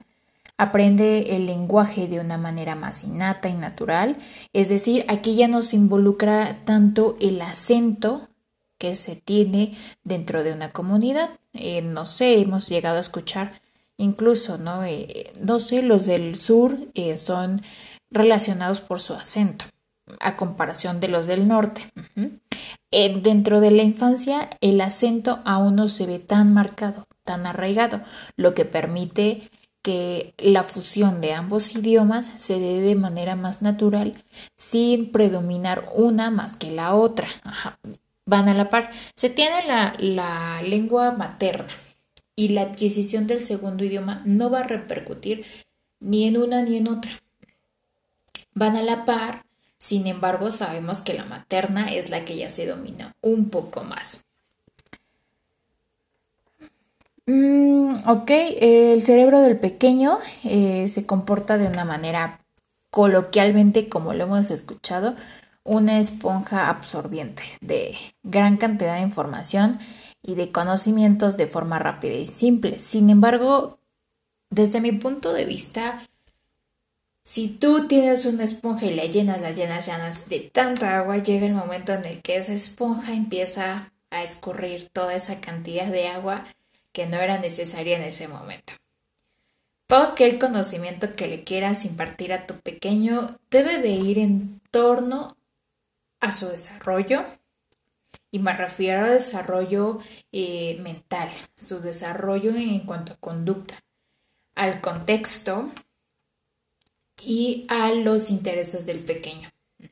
aprende 0.58 1.36
el 1.36 1.46
lenguaje 1.46 2.08
de 2.08 2.20
una 2.20 2.38
manera 2.38 2.76
más 2.76 3.04
innata 3.04 3.50
y 3.50 3.54
natural, 3.54 4.18
es 4.54 4.70
decir, 4.70 5.06
aquí 5.08 5.36
ya 5.36 5.48
no 5.48 5.62
se 5.62 5.76
involucra 5.76 6.64
tanto 6.66 7.16
el 7.20 7.42
acento 7.42 8.30
que 8.78 8.96
se 8.96 9.16
tiene 9.16 9.78
dentro 10.04 10.44
de 10.44 10.54
una 10.54 10.72
comunidad. 10.72 11.30
Eh, 11.54 11.82
no 11.82 12.06
sé, 12.06 12.40
hemos 12.40 12.68
llegado 12.68 12.98
a 12.98 13.02
escuchar 13.02 13.62
incluso, 13.98 14.58
¿no? 14.58 14.84
Eh, 14.84 15.32
no 15.42 15.60
sé, 15.60 15.82
los 15.82 16.06
del 16.06 16.38
sur 16.38 16.78
son 17.16 17.62
relacionados 18.12 18.80
por 18.80 19.00
su 19.00 19.14
acento, 19.14 19.66
a 20.20 20.36
comparación 20.36 21.00
de 21.00 21.08
los 21.08 21.28
del 21.28 21.48
norte. 21.48 21.88
Eh, 22.92 23.20
dentro 23.22 23.60
de 23.60 23.72
la 23.72 23.84
infancia 23.84 24.50
el 24.62 24.80
acento 24.82 25.40
aún 25.46 25.76
no 25.76 25.90
se 25.90 26.06
ve 26.06 26.20
tan 26.20 26.54
marcado, 26.54 27.08
tan 27.24 27.46
arraigado, 27.46 28.02
lo 28.36 28.54
que 28.54 28.66
permite 28.66 29.50
que 29.84 30.34
la 30.38 30.64
fusión 30.64 31.20
de 31.20 31.34
ambos 31.34 31.76
idiomas 31.76 32.32
se 32.38 32.60
dé 32.60 32.82
de 32.82 32.96
manera 32.96 33.36
más 33.36 33.62
natural 33.62 34.24
sin 34.56 35.12
predominar 35.12 35.92
una 35.94 36.32
más 36.32 36.56
que 36.56 36.72
la 36.72 36.96
otra. 36.96 37.28
Van 38.26 38.48
a 38.48 38.54
la 38.54 38.70
par. 38.70 38.92
Se 39.16 39.30
tiene 39.30 39.68
la, 39.68 39.94
la 40.00 40.62
lengua 40.62 41.12
materna 41.12 41.68
y 42.36 42.50
la 42.50 42.62
adquisición 42.62 43.28
del 43.28 43.44
segundo 43.44 43.84
idioma 43.84 44.22
no 44.24 44.50
va 44.50 44.62
a 44.62 44.68
repercutir 44.68 45.46
ni 46.00 46.28
en 46.28 46.38
una 46.38 46.62
ni 46.62 46.78
en 46.78 46.88
otra. 46.88 47.22
Van 48.54 48.78
a 48.78 48.84
la 48.84 49.04
par 49.04 49.46
sin 49.84 50.08
embargo, 50.08 50.50
sabemos 50.54 51.02
que 51.02 51.14
la 51.14 51.26
materna 51.26 51.92
es 51.92 52.10
la 52.10 52.24
que 52.24 52.38
ya 52.38 52.50
se 52.50 52.66
domina 52.66 53.12
un 53.20 53.50
poco 53.50 53.84
más. 53.84 54.24
Mm, 57.26 58.08
ok, 58.08 58.32
el 58.62 59.04
cerebro 59.04 59.42
del 59.42 59.60
pequeño 59.60 60.20
eh, 60.46 60.88
se 60.88 61.06
comporta 61.06 61.58
de 61.58 61.68
una 61.68 61.84
manera 61.84 62.40
coloquialmente, 62.92 63.90
como 63.90 64.14
lo 64.14 64.24
hemos 64.24 64.52
escuchado, 64.52 65.18
una 65.66 66.00
esponja 66.00 66.70
absorbiente 66.70 67.44
de 67.60 67.98
gran 68.24 68.56
cantidad 68.56 68.96
de 68.96 69.02
información 69.02 69.80
y 70.22 70.36
de 70.36 70.54
conocimientos 70.54 71.36
de 71.36 71.48
forma 71.48 71.78
rápida 71.78 72.14
y 72.14 72.26
simple. 72.26 72.80
Sin 72.80 73.10
embargo, 73.10 73.80
desde 74.50 74.80
mi 74.80 74.94
punto 74.94 75.34
de 75.34 75.44
vista, 75.44 76.08
si 77.24 77.48
tú 77.48 77.88
tienes 77.88 78.26
una 78.26 78.44
esponja 78.44 78.86
y 78.86 78.94
la 78.94 79.06
llenas, 79.06 79.40
la 79.40 79.52
llenas, 79.52 79.88
llenas 79.88 80.28
de 80.28 80.42
tanta 80.42 80.98
agua, 80.98 81.18
llega 81.20 81.48
el 81.48 81.54
momento 81.54 81.94
en 81.94 82.04
el 82.06 82.22
que 82.22 82.36
esa 82.36 82.54
esponja 82.54 83.14
empieza 83.14 83.92
a 84.10 84.24
escurrir 84.24 84.90
toda 84.90 85.16
esa 85.16 85.40
cantidad 85.40 85.88
de 85.88 86.10
agua 86.10 86.46
que 86.92 87.08
no 87.08 87.18
era 87.18 87.40
necesaria 87.40 87.98
en 87.98 88.04
ese 88.04 88.28
momento. 88.28 88.74
Todo 89.88 90.04
aquel 90.04 90.38
conocimiento 90.38 91.16
que 91.16 91.28
le 91.28 91.44
quieras 91.44 91.86
impartir 91.86 92.34
a 92.34 92.46
tu 92.46 92.56
pequeño 92.56 93.40
debe 93.50 93.80
de 93.80 93.90
ir 93.90 94.20
en 94.20 94.60
torno 94.70 95.38
a 96.20 96.32
su 96.32 96.48
desarrollo, 96.50 97.26
y 98.32 98.40
me 98.40 98.54
refiero 98.54 99.06
a 99.06 99.12
desarrollo 99.12 100.00
eh, 100.32 100.78
mental, 100.82 101.30
su 101.56 101.80
desarrollo 101.80 102.56
en 102.56 102.82
cuanto 102.82 103.14
a 103.14 103.18
conducta, 103.18 103.84
al 104.56 104.82
contexto, 104.82 105.72
y 107.26 107.66
a 107.70 107.92
los 107.92 108.30
intereses 108.30 108.86
del 108.86 109.00
pequeño. 109.00 109.50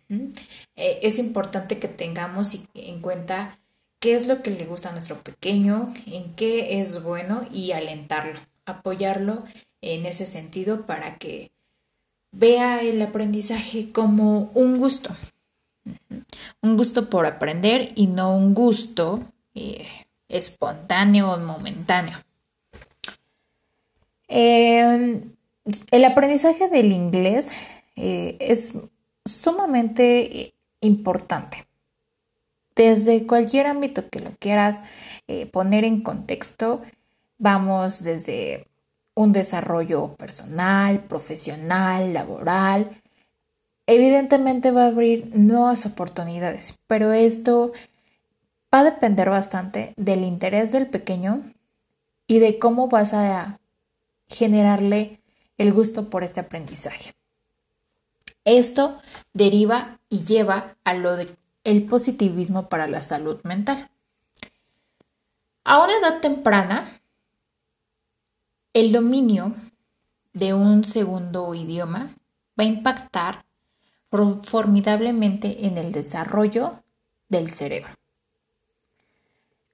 Eh, 0.09 0.99
es 1.01 1.19
importante 1.19 1.79
que 1.79 1.87
tengamos 1.87 2.57
en 2.73 3.01
cuenta 3.01 3.59
qué 3.99 4.13
es 4.13 4.27
lo 4.27 4.41
que 4.41 4.51
le 4.51 4.65
gusta 4.65 4.89
a 4.89 4.93
nuestro 4.93 5.17
pequeño, 5.17 5.93
en 6.05 6.33
qué 6.35 6.81
es 6.81 7.03
bueno 7.03 7.47
y 7.51 7.71
alentarlo, 7.71 8.39
apoyarlo 8.65 9.45
en 9.81 10.05
ese 10.05 10.25
sentido 10.25 10.85
para 10.85 11.17
que 11.17 11.51
vea 12.31 12.81
el 12.81 13.01
aprendizaje 13.01 13.91
como 13.91 14.51
un 14.53 14.77
gusto, 14.77 15.15
un 16.61 16.77
gusto 16.77 17.09
por 17.09 17.25
aprender 17.25 17.91
y 17.95 18.07
no 18.07 18.35
un 18.35 18.53
gusto 18.53 19.21
eh, 19.53 19.87
espontáneo 20.29 21.33
o 21.33 21.39
momentáneo. 21.39 22.17
Eh, 24.27 25.21
el 25.91 26.05
aprendizaje 26.05 26.69
del 26.69 26.91
inglés 26.91 27.51
eh, 27.95 28.37
es 28.39 28.73
sumamente 29.25 30.53
importante. 30.79 31.65
Desde 32.75 33.27
cualquier 33.27 33.67
ámbito 33.67 34.09
que 34.09 34.19
lo 34.19 34.31
quieras 34.39 34.81
eh, 35.27 35.45
poner 35.45 35.83
en 35.83 36.01
contexto, 36.01 36.81
vamos 37.37 38.03
desde 38.03 38.67
un 39.13 39.33
desarrollo 39.33 40.15
personal, 40.15 41.03
profesional, 41.03 42.13
laboral. 42.13 42.89
Evidentemente 43.85 44.71
va 44.71 44.85
a 44.85 44.87
abrir 44.87 45.29
nuevas 45.35 45.85
oportunidades, 45.85 46.79
pero 46.87 47.11
esto 47.11 47.73
va 48.73 48.79
a 48.79 48.83
depender 48.85 49.29
bastante 49.29 49.93
del 49.97 50.23
interés 50.23 50.71
del 50.71 50.87
pequeño 50.87 51.43
y 52.25 52.39
de 52.39 52.57
cómo 52.57 52.87
vas 52.87 53.13
a 53.13 53.59
generarle 54.29 55.20
el 55.61 55.73
gusto 55.73 56.09
por 56.09 56.23
este 56.23 56.39
aprendizaje. 56.39 57.13
Esto 58.43 58.99
deriva 59.33 59.99
y 60.09 60.23
lleva 60.23 60.75
a 60.83 60.93
lo 60.93 61.15
de 61.15 61.35
el 61.63 61.85
positivismo 61.85 62.69
para 62.69 62.87
la 62.87 63.01
salud 63.01 63.39
mental. 63.43 63.91
A 65.63 65.83
una 65.83 65.93
edad 65.93 66.19
temprana, 66.19 67.01
el 68.73 68.91
dominio 68.91 69.55
de 70.33 70.55
un 70.55 70.83
segundo 70.83 71.53
idioma 71.53 72.15
va 72.59 72.63
a 72.63 72.67
impactar 72.67 73.45
formidablemente 74.09 75.67
en 75.67 75.77
el 75.77 75.91
desarrollo 75.91 76.83
del 77.29 77.51
cerebro. 77.51 78.00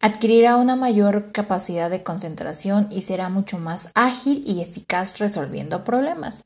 Adquirirá 0.07 0.57
una 0.57 0.75
mayor 0.75 1.31
capacidad 1.31 1.89
de 1.89 2.03
concentración 2.03 2.87
y 2.89 3.01
será 3.01 3.29
mucho 3.29 3.59
más 3.59 3.91
ágil 3.93 4.43
y 4.45 4.61
eficaz 4.61 5.19
resolviendo 5.19 5.83
problemas, 5.83 6.45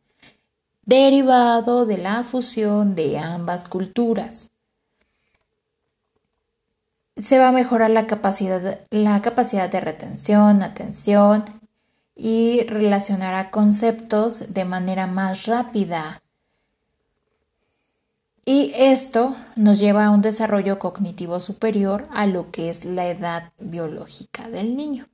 derivado 0.85 1.85
de 1.85 1.97
la 1.97 2.23
fusión 2.23 2.95
de 2.95 3.17
ambas 3.17 3.67
culturas. 3.67 4.49
Se 7.15 7.39
va 7.39 7.49
a 7.49 7.53
mejorar 7.53 7.91
la 7.91 8.07
capacidad, 8.07 8.79
la 8.89 9.21
capacidad 9.21 9.69
de 9.69 9.79
retención, 9.79 10.63
atención 10.63 11.45
y 12.15 12.63
relacionará 12.63 13.51
conceptos 13.51 14.53
de 14.53 14.65
manera 14.65 15.07
más 15.07 15.45
rápida, 15.45 16.20
y 18.45 18.71
esto 18.75 19.35
nos 19.55 19.79
lleva 19.79 20.05
a 20.05 20.09
un 20.11 20.21
desarrollo 20.21 20.79
cognitivo 20.79 21.39
superior 21.39 22.07
a 22.11 22.25
lo 22.25 22.51
que 22.51 22.69
es 22.69 22.85
la 22.85 23.07
edad 23.07 23.51
biológica 23.59 24.49
del 24.49 24.75
niño. 24.75 25.07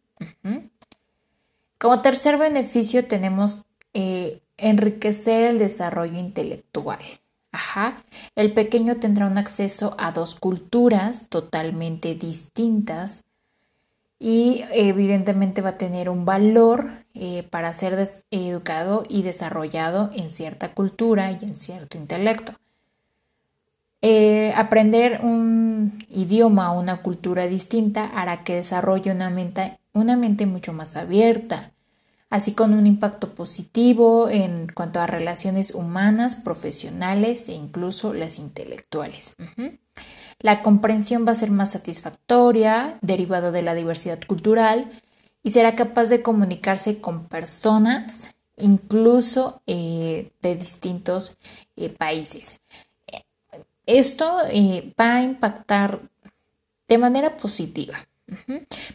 Como 1.77 2.01
tercer 2.01 2.37
beneficio 2.37 3.05
tenemos 3.05 3.65
eh, 3.93 4.41
enriquecer 4.57 5.43
el 5.43 5.59
desarrollo 5.59 6.17
intelectual. 6.17 6.99
El 8.35 8.53
pequeño 8.53 8.97
tendrá 8.97 9.27
un 9.27 9.37
acceso 9.37 9.95
a 9.97 10.11
dos 10.11 10.35
culturas 10.35 11.27
totalmente 11.29 12.15
distintas 12.15 13.23
y 14.19 14.63
evidentemente 14.71 15.61
va 15.61 15.69
a 15.71 15.77
tener 15.77 16.09
un 16.09 16.25
valor 16.25 16.89
eh, 17.13 17.43
para 17.43 17.73
ser 17.73 18.07
educado 18.31 19.03
y 19.09 19.23
desarrollado 19.23 20.09
en 20.13 20.31
cierta 20.31 20.73
cultura 20.73 21.31
y 21.31 21.39
en 21.41 21.55
cierto 21.55 21.97
intelecto. 21.97 22.53
Eh, 24.01 24.53
aprender 24.55 25.21
un 25.23 26.05
idioma 26.09 26.71
o 26.71 26.79
una 26.79 27.01
cultura 27.01 27.47
distinta 27.47 28.05
hará 28.05 28.43
que 28.43 28.55
desarrolle 28.55 29.11
una 29.11 29.29
mente, 29.29 29.79
una 29.93 30.15
mente 30.15 30.45
mucho 30.45 30.71
más 30.71 30.95
abierta, 30.95 31.73
así 32.29 32.53
con 32.53 32.73
un 32.73 32.85
impacto 32.85 33.33
positivo 33.33 34.29
en 34.29 34.67
cuanto 34.67 34.99
a 34.99 35.07
relaciones 35.07 35.73
humanas, 35.73 36.35
profesionales 36.35 37.49
e 37.49 37.53
incluso 37.53 38.13
las 38.13 38.37
intelectuales. 38.37 39.35
La 40.39 40.61
comprensión 40.61 41.25
va 41.27 41.31
a 41.31 41.35
ser 41.35 41.49
más 41.49 41.71
satisfactoria, 41.71 42.99
derivado 43.01 43.51
de 43.51 43.63
la 43.63 43.73
diversidad 43.73 44.19
cultural, 44.27 44.87
y 45.41 45.51
será 45.51 45.75
capaz 45.75 46.09
de 46.09 46.21
comunicarse 46.21 46.99
con 46.99 47.27
personas, 47.27 48.27
incluso 48.57 49.61
eh, 49.65 50.31
de 50.41 50.55
distintos 50.55 51.37
eh, 51.75 51.89
países. 51.89 52.59
Esto 53.87 54.41
eh, 54.51 54.93
va 54.99 55.15
a 55.15 55.21
impactar 55.21 56.01
de 56.87 56.97
manera 56.97 57.37
positiva. 57.37 57.97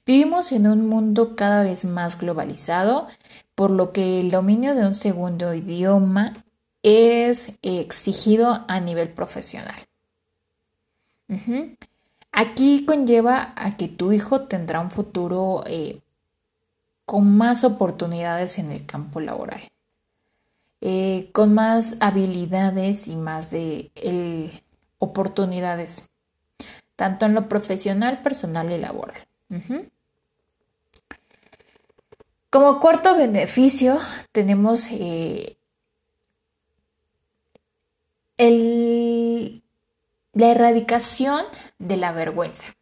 Vivimos 0.04 0.52
en 0.52 0.66
un 0.66 0.86
mundo 0.86 1.34
cada 1.34 1.62
vez 1.62 1.86
más 1.86 2.18
globalizado, 2.18 3.08
por 3.54 3.70
lo 3.70 3.92
que 3.92 4.20
el 4.20 4.30
dominio 4.30 4.74
de 4.74 4.86
un 4.86 4.94
segundo 4.94 5.54
idioma 5.54 6.44
es 6.82 7.58
exigido 7.62 8.64
a 8.68 8.80
nivel 8.80 9.08
profesional. 9.08 9.76
Aquí 12.30 12.84
conlleva 12.84 13.54
a 13.56 13.76
que 13.78 13.88
tu 13.88 14.12
hijo 14.12 14.42
tendrá 14.42 14.80
un 14.80 14.90
futuro 14.90 15.64
eh, 15.66 16.00
con 17.06 17.34
más 17.36 17.64
oportunidades 17.64 18.58
en 18.58 18.70
el 18.70 18.84
campo 18.84 19.20
laboral, 19.20 19.62
eh, 20.82 21.30
con 21.32 21.54
más 21.54 21.96
habilidades 22.00 23.08
y 23.08 23.16
más 23.16 23.50
de 23.50 23.90
el, 23.94 24.62
oportunidades, 25.02 26.08
tanto 26.94 27.26
en 27.26 27.34
lo 27.34 27.48
profesional, 27.48 28.22
personal 28.22 28.70
y 28.70 28.78
laboral. 28.78 29.26
Como 32.50 32.78
cuarto 32.78 33.16
beneficio 33.16 33.98
tenemos 34.30 34.86
eh, 34.92 35.56
la 40.32 40.46
erradicación 40.46 41.44
de 41.80 41.96
la 41.96 42.12
vergüenza, 42.12 42.74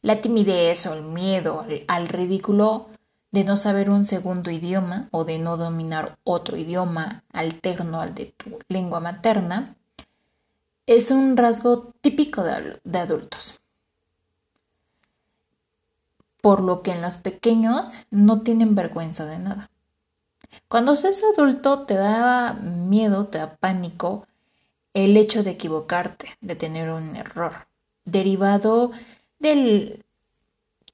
la 0.00 0.22
timidez 0.22 0.86
o 0.86 0.94
el 0.94 1.02
miedo 1.02 1.66
al 1.88 2.08
ridículo 2.08 2.88
de 3.32 3.44
no 3.44 3.58
saber 3.58 3.90
un 3.90 4.06
segundo 4.06 4.50
idioma 4.50 5.08
o 5.10 5.26
de 5.26 5.38
no 5.38 5.58
dominar 5.58 6.16
otro 6.24 6.56
idioma 6.56 7.24
alterno 7.32 8.00
al 8.00 8.14
de 8.14 8.26
tu 8.26 8.58
lengua 8.68 9.00
materna, 9.00 9.76
es 10.88 11.10
un 11.10 11.36
rasgo 11.36 11.92
típico 12.00 12.42
de, 12.42 12.98
adultos. 12.98 13.60
Por 16.40 16.60
lo 16.60 16.82
que 16.82 16.92
en 16.92 17.02
los 17.02 17.16
pequeños 17.16 17.98
no 18.10 18.40
tienen 18.40 18.74
vergüenza 18.74 19.26
de 19.26 19.38
nada. 19.38 19.70
Cuando 20.66 20.96
seas 20.96 21.20
adulto 21.34 21.84
te 21.84 21.92
da 21.92 22.54
miedo, 22.54 23.26
te 23.26 23.36
da 23.36 23.56
pánico 23.56 24.26
el 24.94 25.18
hecho 25.18 25.42
de 25.42 25.50
equivocarte, 25.50 26.30
de 26.40 26.56
tener 26.56 26.90
un 26.90 27.16
error, 27.16 27.68
derivado 28.06 28.92
del 29.38 30.06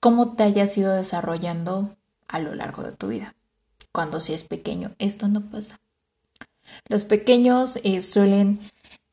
cómo 0.00 0.34
te 0.34 0.42
hayas 0.42 0.76
ido 0.76 0.92
desarrollando 0.92 1.94
a 2.26 2.40
lo 2.40 2.52
largo 2.56 2.82
de 2.82 2.92
tu 2.92 3.06
vida. 3.06 3.36
Cuando 3.92 4.18
si 4.18 4.32
es 4.32 4.42
pequeño, 4.42 4.96
esto 4.98 5.28
no 5.28 5.40
pasa. 5.40 5.78
Los 6.88 7.04
pequeños 7.04 7.78
eh, 7.84 8.02
suelen 8.02 8.58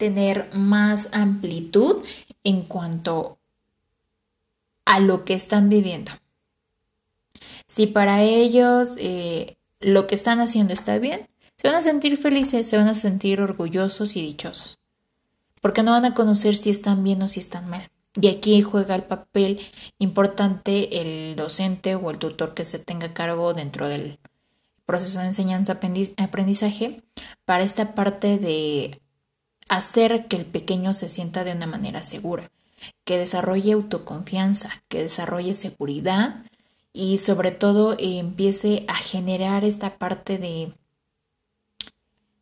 tener 0.01 0.49
más 0.55 1.09
amplitud 1.13 1.97
en 2.43 2.63
cuanto 2.63 3.37
a 4.83 4.99
lo 4.99 5.25
que 5.25 5.35
están 5.35 5.69
viviendo. 5.69 6.11
Si 7.67 7.85
para 7.85 8.23
ellos 8.23 8.95
eh, 8.97 9.57
lo 9.79 10.07
que 10.07 10.15
están 10.15 10.39
haciendo 10.39 10.73
está 10.73 10.97
bien, 10.97 11.29
se 11.55 11.67
van 11.67 11.77
a 11.77 11.83
sentir 11.83 12.17
felices, 12.17 12.67
se 12.67 12.77
van 12.77 12.87
a 12.87 12.95
sentir 12.95 13.41
orgullosos 13.41 14.15
y 14.15 14.23
dichosos, 14.23 14.79
porque 15.61 15.83
no 15.83 15.91
van 15.91 16.05
a 16.05 16.15
conocer 16.15 16.57
si 16.57 16.71
están 16.71 17.03
bien 17.03 17.21
o 17.21 17.27
si 17.27 17.39
están 17.39 17.69
mal. 17.69 17.91
Y 18.19 18.27
aquí 18.29 18.63
juega 18.63 18.95
el 18.95 19.03
papel 19.03 19.59
importante 19.99 20.99
el 20.99 21.35
docente 21.35 21.93
o 21.93 22.09
el 22.09 22.17
tutor 22.17 22.55
que 22.55 22.65
se 22.65 22.79
tenga 22.79 23.13
cargo 23.13 23.53
dentro 23.53 23.87
del 23.87 24.17
proceso 24.87 25.19
de 25.19 25.27
enseñanza-aprendizaje 25.27 27.03
para 27.45 27.63
esta 27.63 27.93
parte 27.93 28.39
de 28.39 29.00
hacer 29.71 30.27
que 30.27 30.36
el 30.36 30.45
pequeño 30.45 30.93
se 30.93 31.07
sienta 31.07 31.45
de 31.45 31.53
una 31.53 31.65
manera 31.65 32.03
segura, 32.03 32.51
que 33.05 33.17
desarrolle 33.17 33.71
autoconfianza, 33.71 34.84
que 34.89 35.01
desarrolle 35.01 35.53
seguridad 35.53 36.43
y 36.91 37.19
sobre 37.19 37.51
todo 37.51 37.95
empiece 37.97 38.84
a 38.89 38.95
generar 38.95 39.63
esta 39.63 39.97
parte 39.97 40.38
de, 40.38 40.73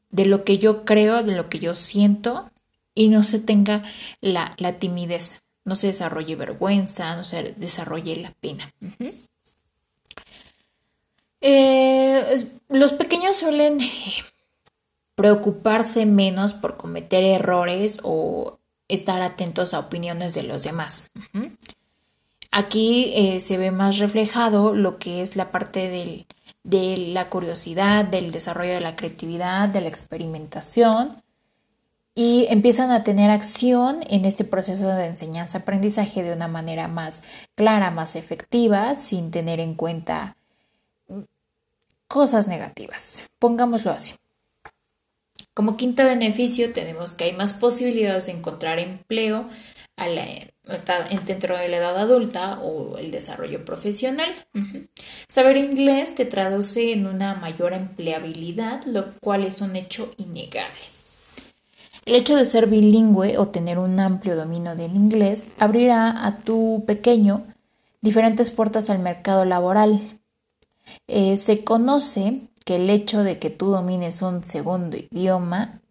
de 0.09 0.25
lo 0.25 0.43
que 0.43 0.57
yo 0.57 0.85
creo, 0.85 1.21
de 1.21 1.35
lo 1.35 1.49
que 1.49 1.59
yo 1.59 1.75
siento 1.75 2.49
y 2.95 3.09
no 3.09 3.23
se 3.23 3.37
tenga 3.37 3.83
la, 4.21 4.55
timidez, 4.79 5.43
no 5.65 5.75
se 5.75 5.85
desarrolle 5.85 6.35
vergüenza, 6.35 7.15
no 7.15 7.23
se 7.23 7.53
desarrolle 7.53 8.15
la 8.15 8.33
pena. 8.41 8.73
Eh, 11.41 12.47
los 12.69 12.93
pequeños 12.93 13.35
suelen 13.35 13.77
preocuparse 15.19 16.05
menos 16.05 16.53
por 16.53 16.77
cometer 16.77 17.25
errores 17.25 17.99
o 18.03 18.57
estar 18.87 19.21
atentos 19.21 19.73
a 19.73 19.79
opiniones 19.79 20.33
de 20.33 20.43
los 20.43 20.63
demás. 20.63 21.11
Aquí 22.51 23.11
eh, 23.13 23.41
se 23.41 23.57
ve 23.57 23.71
más 23.71 23.97
reflejado 23.97 24.73
lo 24.73 24.97
que 24.97 25.21
es 25.21 25.35
la 25.35 25.51
parte 25.51 26.25
de 26.63 26.97
la 26.97 27.29
curiosidad, 27.29 28.05
del 28.05 28.31
desarrollo 28.31 28.71
de 28.71 28.79
la 28.79 28.95
creatividad, 28.95 29.67
de 29.67 29.81
la 29.81 29.89
experimentación 29.89 31.21
y 32.15 32.45
empiezan 32.49 32.89
a 32.91 33.03
tener 33.03 33.29
acción 33.29 33.99
en 34.09 34.23
este 34.23 34.45
proceso 34.45 34.87
de 34.87 35.07
enseñanza-aprendizaje 35.07 36.23
de 36.23 36.31
una 36.31 36.47
manera 36.47 36.87
más 36.87 37.23
clara, 37.55 37.91
más 37.91 38.15
efectiva, 38.15 38.95
sin 38.95 39.31
tener 39.31 39.59
en 39.59 39.75
cuenta 39.75 40.37
cosas 42.07 42.47
negativas. 42.47 43.23
Pongámoslo 43.37 43.91
así. 43.91 44.13
Como 45.59 45.75
quinto 45.75 46.05
beneficio 46.05 46.71
tenemos 46.71 47.11
que 47.11 47.25
hay 47.25 47.33
más 47.33 47.51
posibilidades 47.51 48.27
de 48.27 48.31
encontrar 48.31 48.79
empleo 48.79 49.49
dentro 51.27 51.57
de 51.57 51.67
la 51.67 51.75
edad 51.75 51.97
adulta 51.97 52.61
o 52.61 52.97
el 52.97 53.11
desarrollo 53.11 53.65
profesional. 53.65 54.29
Saber 55.27 55.57
inglés 55.57 56.15
te 56.15 56.23
traduce 56.23 56.93
en 56.93 57.07
una 57.07 57.33
mayor 57.33 57.73
empleabilidad, 57.73 58.85
lo 58.85 59.13
cual 59.19 59.43
es 59.43 59.59
un 59.59 59.75
hecho 59.75 60.13
innegable. 60.15 60.79
El 62.05 62.15
hecho 62.15 62.37
de 62.37 62.45
ser 62.45 62.67
bilingüe 62.67 63.37
o 63.37 63.49
tener 63.49 63.79
un 63.79 63.99
amplio 63.99 64.37
dominio 64.37 64.77
del 64.77 64.95
inglés 64.95 65.49
abrirá 65.59 66.25
a 66.25 66.37
tu 66.37 66.85
pequeño 66.87 67.43
diferentes 67.99 68.49
puertas 68.49 68.89
al 68.89 68.99
mercado 68.99 69.43
laboral. 69.43 70.21
Eh, 71.07 71.37
se 71.37 71.65
conoce 71.65 72.48
que 72.69 72.75
el 72.75 72.91
hecho 72.91 73.23
de 73.23 73.39
que 73.39 73.49
tú 73.49 73.71
domines 73.71 74.21
un 74.21 74.43
segundo 74.43 74.95
idioma 74.95 75.81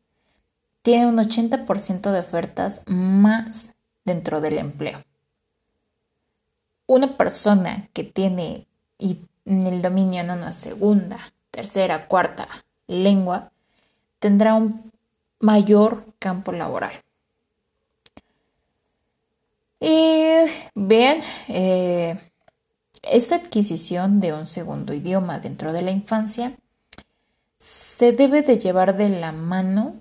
tiene 0.82 1.08
un 1.08 1.16
80% 1.18 2.12
de 2.12 2.20
ofertas 2.20 2.82
más 2.86 3.74
dentro 4.04 4.40
del 4.40 4.58
empleo. 4.58 5.02
una 6.86 7.16
persona 7.16 7.88
que 7.92 8.04
tiene 8.04 8.68
el 9.44 9.82
dominio 9.82 10.20
en 10.20 10.30
una 10.30 10.52
segunda, 10.52 11.18
tercera, 11.50 12.06
cuarta 12.06 12.46
lengua, 12.86 13.50
tendrá 14.20 14.54
un 14.54 14.92
mayor 15.40 16.04
campo 16.20 16.52
laboral. 16.52 16.92
Y 19.80 20.30
bien, 20.76 21.22
eh, 21.48 22.20
esta 23.02 23.34
adquisición 23.34 24.20
de 24.20 24.32
un 24.32 24.46
segundo 24.46 24.94
idioma 24.94 25.40
dentro 25.40 25.72
de 25.72 25.82
la 25.82 25.90
infancia 25.90 26.56
se 27.98 28.12
debe 28.12 28.42
de 28.42 28.58
llevar 28.58 28.96
de 28.96 29.08
la 29.08 29.32
mano 29.32 30.00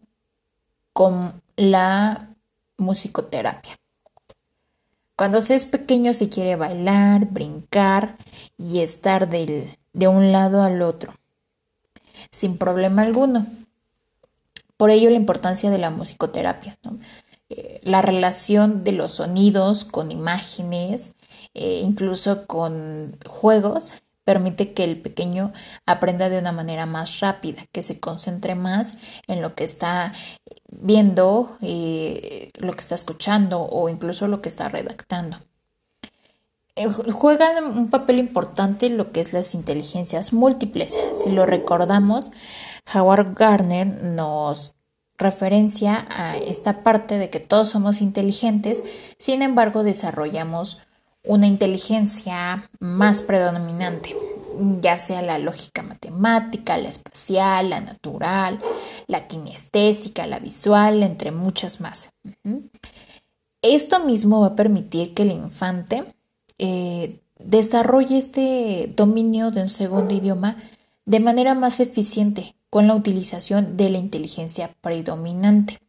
con 0.94 1.42
la 1.56 2.30
musicoterapia. 2.78 3.76
Cuando 5.16 5.42
se 5.42 5.56
es 5.56 5.66
pequeño 5.66 6.14
se 6.14 6.30
quiere 6.30 6.56
bailar, 6.56 7.26
brincar 7.26 8.18
y 8.56 8.82
estar 8.82 9.28
de 9.28 10.08
un 10.08 10.32
lado 10.32 10.62
al 10.62 10.84
otro, 10.84 11.16
sin 12.30 12.60
problema 12.60 13.02
alguno. 13.02 13.48
Por 14.78 14.92
ello 14.92 15.10
la 15.10 15.16
importancia 15.16 15.72
de 15.72 15.80
la 15.80 15.90
musicoterapia, 15.90 16.78
eh, 17.50 17.80
la 17.82 18.04
relación 18.04 18.84
de 18.84 18.92
los 18.92 19.14
sonidos 19.14 19.86
con 19.86 20.12
imágenes, 20.12 21.16
eh, 21.56 21.82
incluso 21.84 22.46
con 22.46 23.18
juegos, 23.26 23.96
permite 24.28 24.74
que 24.74 24.84
el 24.84 25.02
pequeño 25.02 25.54
aprenda 25.86 26.28
de 26.28 26.38
una 26.38 26.52
manera 26.52 26.86
más 26.86 27.22
rápida, 27.22 27.64
que 27.72 27.82
se 27.82 28.02
concentre 28.02 28.56
más 28.56 28.98
en 29.28 29.42
lo 29.42 29.56
que 29.56 29.64
está 29.64 30.12
viendo, 30.68 31.56
eh, 31.62 32.50
lo 32.58 32.74
que 32.74 32.82
está 32.82 32.96
escuchando 32.96 33.62
o 33.62 33.88
incluso 33.88 34.28
lo 34.28 34.42
que 34.42 34.50
está 34.50 34.68
redactando. 34.68 35.38
Eh, 36.76 36.90
juegan 36.90 37.64
un 37.64 37.90
papel 37.90 38.20
importante 38.20 38.90
lo 38.90 39.14
que 39.14 39.22
es 39.22 39.32
las 39.32 39.56
inteligencias 39.56 40.34
múltiples. 40.34 41.00
Si 41.14 41.32
lo 41.32 41.46
recordamos, 41.46 42.30
Howard 42.94 43.34
Gardner 43.34 43.88
nos 43.88 44.76
referencia 45.18 46.06
a 46.10 46.36
esta 46.36 46.84
parte 46.84 47.18
de 47.18 47.30
que 47.30 47.40
todos 47.40 47.70
somos 47.70 48.02
inteligentes, 48.02 48.84
sin 49.18 49.42
embargo 49.42 49.84
desarrollamos 49.84 50.87
una 51.28 51.48
inteligencia 51.48 52.70
más 52.80 53.22
predominante, 53.22 54.16
ya 54.82 54.98
sea 54.98 55.22
la 55.22 55.38
lógica 55.38 55.84
matemática, 55.84 56.78
la 56.78 56.90
espacial, 56.90 57.70
la 57.70 57.82
natural, 57.82 58.60
la 59.08 59.28
kinestésica, 59.28 60.26
la 60.26 60.40
visual, 60.40 61.04
entre 61.04 61.32
muchas 61.32 61.80
más. 61.82 62.12
Esto 63.62 64.00
mismo 64.00 64.42
va 64.42 64.48
a 64.48 64.56
permitir 64.56 65.14
que 65.14 65.24
el 65.24 65.32
infante 65.32 66.06
eh, 66.58 67.20
desarrolle 67.40 68.18
este 68.18 68.92
dominio 68.96 69.52
de 69.52 69.62
un 69.62 69.70
segundo 69.70 70.14
idioma 70.14 70.58
de 71.06 71.20
manera 71.20 71.54
más 71.54 71.80
eficiente 71.80 72.56
con 72.70 72.88
la 72.88 72.96
utilización 72.96 73.78
de 73.78 73.90
la 73.90 73.98
inteligencia 73.98 74.76
predominante. 74.82 75.80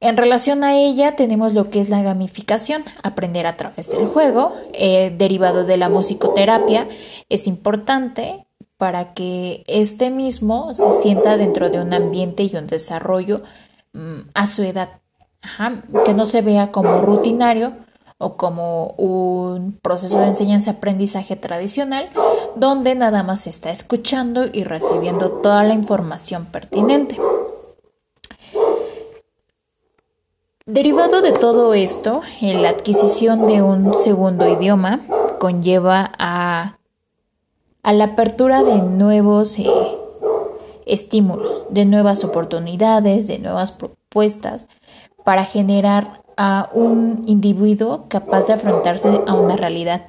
En 0.00 0.18
relación 0.18 0.62
a 0.62 0.74
ella 0.74 1.16
tenemos 1.16 1.54
lo 1.54 1.70
que 1.70 1.80
es 1.80 1.88
la 1.88 2.02
gamificación, 2.02 2.84
aprender 3.02 3.46
a 3.46 3.56
través 3.56 3.90
del 3.90 4.06
juego, 4.06 4.52
eh, 4.74 5.14
derivado 5.16 5.64
de 5.64 5.78
la 5.78 5.88
musicoterapia, 5.88 6.86
es 7.30 7.46
importante 7.46 8.46
para 8.76 9.14
que 9.14 9.64
este 9.66 10.10
mismo 10.10 10.74
se 10.74 10.92
sienta 10.92 11.38
dentro 11.38 11.70
de 11.70 11.80
un 11.80 11.94
ambiente 11.94 12.42
y 12.42 12.54
un 12.56 12.66
desarrollo 12.66 13.42
mm, 13.94 14.28
a 14.34 14.46
su 14.46 14.64
edad, 14.64 15.00
que 16.04 16.12
no 16.12 16.26
se 16.26 16.42
vea 16.42 16.72
como 16.72 17.00
rutinario 17.00 17.72
o 18.18 18.36
como 18.36 18.88
un 18.98 19.78
proceso 19.80 20.18
de 20.20 20.26
enseñanza-aprendizaje 20.26 21.36
tradicional, 21.36 22.10
donde 22.54 22.94
nada 22.94 23.22
más 23.22 23.42
se 23.42 23.50
está 23.50 23.70
escuchando 23.70 24.44
y 24.44 24.64
recibiendo 24.64 25.30
toda 25.30 25.62
la 25.64 25.72
información 25.72 26.46
pertinente. 26.46 27.16
Derivado 30.68 31.22
de 31.22 31.30
todo 31.30 31.74
esto, 31.74 32.22
la 32.40 32.70
adquisición 32.70 33.46
de 33.46 33.62
un 33.62 33.94
segundo 34.02 34.48
idioma 34.48 35.06
conlleva 35.38 36.10
a, 36.18 36.78
la 37.84 38.04
apertura 38.04 38.64
de 38.64 38.82
nuevos 38.82 39.60
eh, 39.60 39.68
estímulos, 40.84 41.66
de 41.70 41.84
nuevas 41.84 42.24
oportunidades, 42.24 43.28
de 43.28 43.38
nuevas 43.38 43.70
propuestas 43.70 44.66
para 45.22 45.44
generar 45.44 46.24
a 46.36 46.68
un 46.74 47.22
individuo 47.28 48.06
capaz 48.08 48.48
de 48.48 48.54
afrontarse 48.54 49.22
a 49.24 49.34
una 49.34 49.56
realidad, 49.56 50.08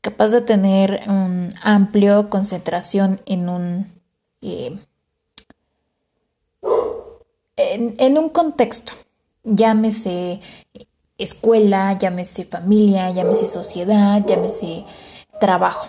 capaz 0.00 0.32
de 0.32 0.40
tener 0.40 1.02
un 1.06 1.50
amplio 1.62 2.30
concentración 2.30 3.20
en 3.26 3.48
un 3.48 3.92
eh, 4.42 4.76
en 7.56 8.18
un 8.18 8.28
contexto 8.28 8.92
llámese 9.44 10.40
escuela, 11.18 11.96
llámese 11.98 12.44
familia, 12.44 13.10
llámese 13.10 13.46
sociedad, 13.46 14.24
llámese 14.26 14.84
trabajo. 15.38 15.86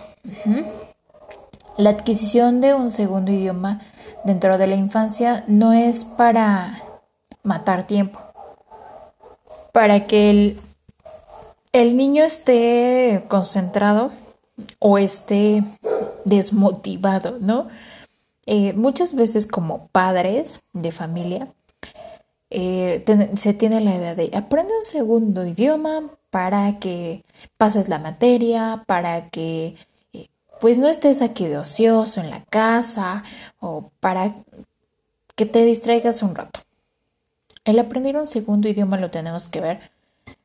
La 1.76 1.90
adquisición 1.90 2.60
de 2.60 2.74
un 2.74 2.90
segundo 2.90 3.32
idioma 3.32 3.80
dentro 4.24 4.58
de 4.58 4.66
la 4.66 4.76
infancia 4.76 5.44
no 5.46 5.72
es 5.72 6.04
para 6.04 6.82
matar 7.42 7.86
tiempo, 7.86 8.20
para 9.72 10.06
que 10.06 10.30
el, 10.30 10.60
el 11.72 11.96
niño 11.96 12.24
esté 12.24 13.24
concentrado 13.28 14.10
o 14.78 14.98
esté 14.98 15.62
desmotivado, 16.24 17.38
¿no? 17.40 17.68
Eh, 18.46 18.72
muchas 18.74 19.14
veces 19.14 19.46
como 19.46 19.88
padres 19.88 20.60
de 20.72 20.92
familia 20.92 21.48
eh, 22.58 23.04
se 23.36 23.52
tiene 23.52 23.82
la 23.82 23.94
idea 23.94 24.14
de 24.14 24.30
aprende 24.34 24.72
un 24.78 24.86
segundo 24.86 25.44
idioma 25.44 26.10
para 26.30 26.78
que 26.78 27.22
pases 27.58 27.90
la 27.90 27.98
materia, 27.98 28.82
para 28.86 29.28
que 29.28 29.76
eh, 30.14 30.28
pues 30.58 30.78
no 30.78 30.88
estés 30.88 31.20
aquí 31.20 31.44
de 31.48 31.58
ocioso 31.58 32.22
en 32.22 32.30
la 32.30 32.42
casa 32.46 33.24
o 33.60 33.90
para 34.00 34.36
que 35.34 35.44
te 35.44 35.66
distraigas 35.66 36.22
un 36.22 36.34
rato. 36.34 36.60
El 37.66 37.78
aprender 37.78 38.16
un 38.16 38.26
segundo 38.26 38.70
idioma 38.70 38.96
lo 38.96 39.10
tenemos 39.10 39.48
que 39.48 39.60
ver 39.60 39.90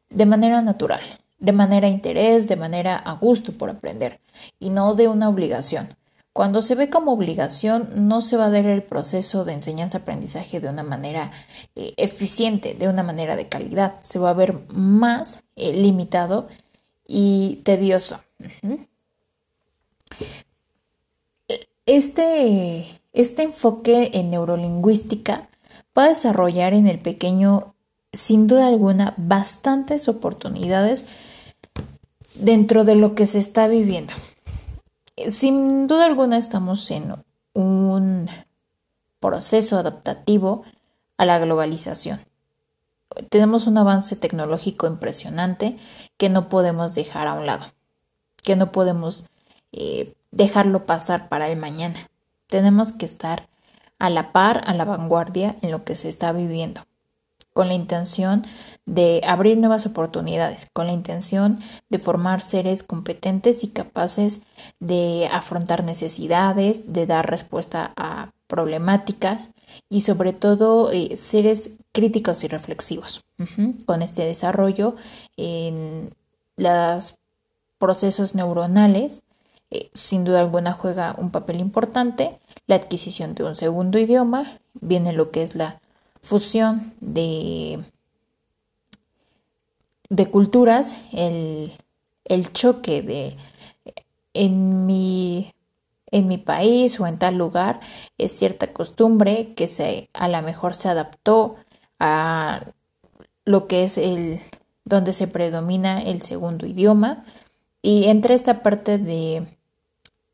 de 0.10 0.26
manera 0.26 0.62
natural, 0.62 1.00
de 1.40 1.54
manera 1.54 1.88
interés, 1.88 2.50
de 2.50 2.58
manera 2.58 2.98
a 2.98 3.14
gusto 3.14 3.54
por 3.54 3.70
aprender 3.70 4.20
y 4.60 4.70
no 4.70 4.96
de 4.96 5.08
una 5.08 5.30
obligación. 5.30 5.96
Cuando 6.34 6.62
se 6.62 6.76
ve 6.76 6.90
como 6.90 7.12
obligación, 7.12 8.08
no 8.08 8.22
se 8.22 8.38
va 8.38 8.46
a 8.46 8.50
dar 8.50 8.66
el 8.66 8.84
proceso 8.84 9.44
de 9.44 9.54
enseñanza-aprendizaje 9.54 10.62
de 10.62 10.70
una 10.70 10.84
manera 10.84 11.32
eh, 11.76 11.94
eficiente, 11.98 12.74
de 12.74 12.88
una 12.88 13.04
manera 13.04 13.36
de 13.36 13.50
calidad. 13.50 13.96
Se 14.02 14.18
va 14.18 14.30
a 14.30 14.34
ver 14.34 14.58
más 14.70 15.44
eh, 15.58 15.74
limitado 15.74 16.48
y 17.06 17.62
tedioso. 17.66 18.22
Este, 21.86 23.02
este 23.12 23.44
enfoque 23.44 24.12
en 24.14 24.30
neurolingüística 24.30 25.50
va 25.98 26.06
a 26.06 26.10
desarrollar 26.10 26.74
en 26.74 26.88
el 26.88 27.00
pequeño, 27.00 27.76
sin 28.14 28.48
duda 28.48 28.68
alguna, 28.68 29.16
bastantes 29.18 30.08
oportunidades 30.08 31.06
dentro 32.36 32.86
de 32.86 32.96
lo 32.96 33.16
que 33.16 33.26
se 33.26 33.40
está 33.40 33.68
viviendo. 33.68 34.14
Sin 35.18 35.88
duda 35.88 36.06
alguna 36.06 36.38
estamos 36.38 36.90
en 36.92 37.14
un 37.54 38.30
proceso 39.20 39.78
adaptativo 39.78 40.64
a 41.18 41.26
la 41.26 41.40
globalización. 41.40 42.22
Tenemos 43.30 43.68
un 43.68 43.78
avance 43.78 44.16
tecnológico 44.16 44.88
impresionante 44.88 45.78
que 46.18 46.30
no 46.30 46.50
podemos 46.50 46.96
dejar 46.96 47.28
a 47.28 47.34
un 47.34 47.46
lado, 47.46 47.66
que 48.38 48.56
no 48.56 48.72
podemos 48.72 49.26
eh, 49.74 50.16
dejarlo 50.32 50.86
pasar 50.86 51.28
para 51.30 51.50
el 51.50 51.58
mañana. 51.58 52.10
Tenemos 52.48 52.94
que 52.94 53.06
estar 53.06 53.50
a 54.00 54.10
la 54.10 54.32
par, 54.32 54.64
a 54.66 54.74
la 54.74 54.86
vanguardia 54.86 55.58
en 55.62 55.72
lo 55.72 55.84
que 55.84 55.96
se 55.96 56.10
está 56.10 56.32
viviendo 56.32 56.86
con 57.54 57.68
la 57.68 57.74
intención 57.74 58.44
de 58.86 59.22
abrir 59.26 59.58
nuevas 59.58 59.86
oportunidades, 59.86 60.68
con 60.74 60.88
la 60.88 60.94
intención 60.94 61.60
de 61.90 62.00
formar 62.00 62.42
seres 62.42 62.84
competentes 62.84 63.64
y 63.64 63.70
capaces 63.70 64.42
de 64.80 65.30
afrontar 65.32 65.84
necesidades, 65.84 66.94
de 66.94 67.06
dar 67.06 67.30
respuesta 67.30 67.94
a 67.96 68.32
problemáticas 68.48 69.50
y 69.90 70.02
sobre 70.02 70.34
todo 70.34 70.92
eh, 70.92 71.16
seres 71.18 71.72
críticos 71.92 72.44
y 72.44 72.48
reflexivos. 72.48 73.24
Con 73.86 74.04
este 74.04 74.24
desarrollo 74.24 74.96
en 75.36 76.14
los 76.58 77.16
procesos 77.80 78.36
neuronales, 78.36 79.24
eh, 79.72 79.90
sin 79.94 80.24
duda 80.24 80.42
alguna 80.42 80.74
juega 80.74 81.16
un 81.18 81.32
papel 81.32 81.60
importante 81.60 82.40
la 82.68 82.76
adquisición 82.76 83.36
de 83.36 83.44
un 83.44 83.56
segundo 83.56 84.00
idioma, 84.00 84.60
viene 84.80 85.12
lo 85.12 85.32
que 85.32 85.44
es 85.44 85.56
la 85.56 85.82
fusión 86.22 86.94
de 87.00 87.84
de 90.12 90.30
culturas, 90.30 90.96
el, 91.14 91.72
el 92.26 92.52
choque 92.52 93.02
de 93.02 93.38
en 94.34 94.86
mi, 94.86 95.54
en 96.08 96.28
mi 96.28 96.38
país 96.38 97.00
o 97.00 97.08
en 97.08 97.18
tal 97.18 97.38
lugar 97.38 97.80
es 98.18 98.34
cierta 98.34 98.74
costumbre 98.74 99.54
que 99.56 99.70
se, 99.70 100.10
a 100.14 100.28
lo 100.28 100.42
mejor 100.42 100.76
se 100.76 100.90
adaptó 100.90 101.56
a 101.98 102.66
lo 103.46 103.68
que 103.68 103.84
es 103.84 103.98
el 103.98 104.42
donde 104.84 105.14
se 105.14 105.28
predomina 105.28 106.02
el 106.02 106.22
segundo 106.22 106.66
idioma. 106.66 107.24
Y 107.82 108.06
entre 108.06 108.36
esta 108.36 108.64
parte 108.64 108.98
de, 108.98 109.48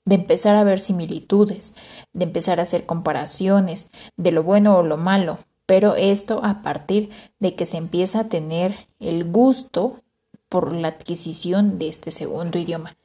de 0.05 0.15
empezar 0.15 0.55
a 0.55 0.63
ver 0.63 0.79
similitudes, 0.79 1.75
de 2.13 2.25
empezar 2.25 2.59
a 2.59 2.63
hacer 2.63 2.87
comparaciones 2.87 3.91
de 4.15 4.31
lo 4.31 4.41
bueno 4.41 4.77
o 4.77 4.83
lo 4.83 4.97
malo, 4.97 5.37
pero 5.67 5.95
esto 5.95 6.39
a 6.43 6.63
partir 6.63 7.11
de 7.39 7.53
que 7.53 7.67
se 7.67 7.77
empieza 7.77 8.21
a 8.21 8.29
tener 8.29 8.87
el 8.99 9.29
gusto 9.29 10.01
por 10.49 10.73
la 10.73 10.87
adquisición 10.87 11.77
de 11.77 11.89
este 11.89 12.09
segundo 12.09 12.57
idioma. 12.57 12.97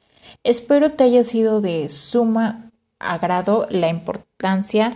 Espero 0.43 0.93
te 0.93 1.03
haya 1.03 1.23
sido 1.23 1.61
de 1.61 1.89
suma 1.89 2.71
agrado 2.99 3.67
la 3.69 3.89
importancia 3.89 4.95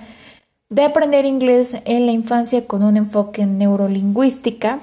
de 0.70 0.84
aprender 0.84 1.26
inglés 1.26 1.82
en 1.86 2.06
la 2.06 2.14
infancia 2.14 2.66
con 2.68 2.84
un 2.84 2.98
enfoque 2.98 3.42
en 3.42 3.58
neurolingüística. 3.58 4.80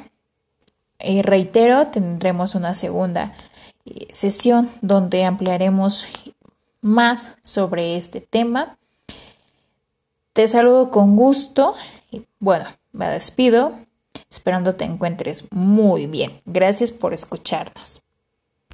Reitero, 0.99 1.87
tendremos 1.88 2.55
una 2.55 2.75
segunda 2.75 3.33
eh, 3.87 4.07
sesión 4.11 4.70
donde 4.83 5.25
ampliaremos 5.25 6.07
más 6.81 7.31
sobre 7.42 7.97
este 7.97 8.20
tema. 8.20 8.77
Te 10.35 10.49
saludo 10.49 10.90
con 10.90 11.16
gusto 11.16 11.75
y 12.14 12.27
bueno, 12.38 12.66
me 12.92 13.09
despido 13.09 13.74
esperando 14.31 14.74
te 14.74 14.85
encuentres 14.85 15.46
muy 15.53 16.07
bien. 16.07 16.40
Gracias 16.44 16.92
por 16.92 17.14
escucharnos. 17.14 18.03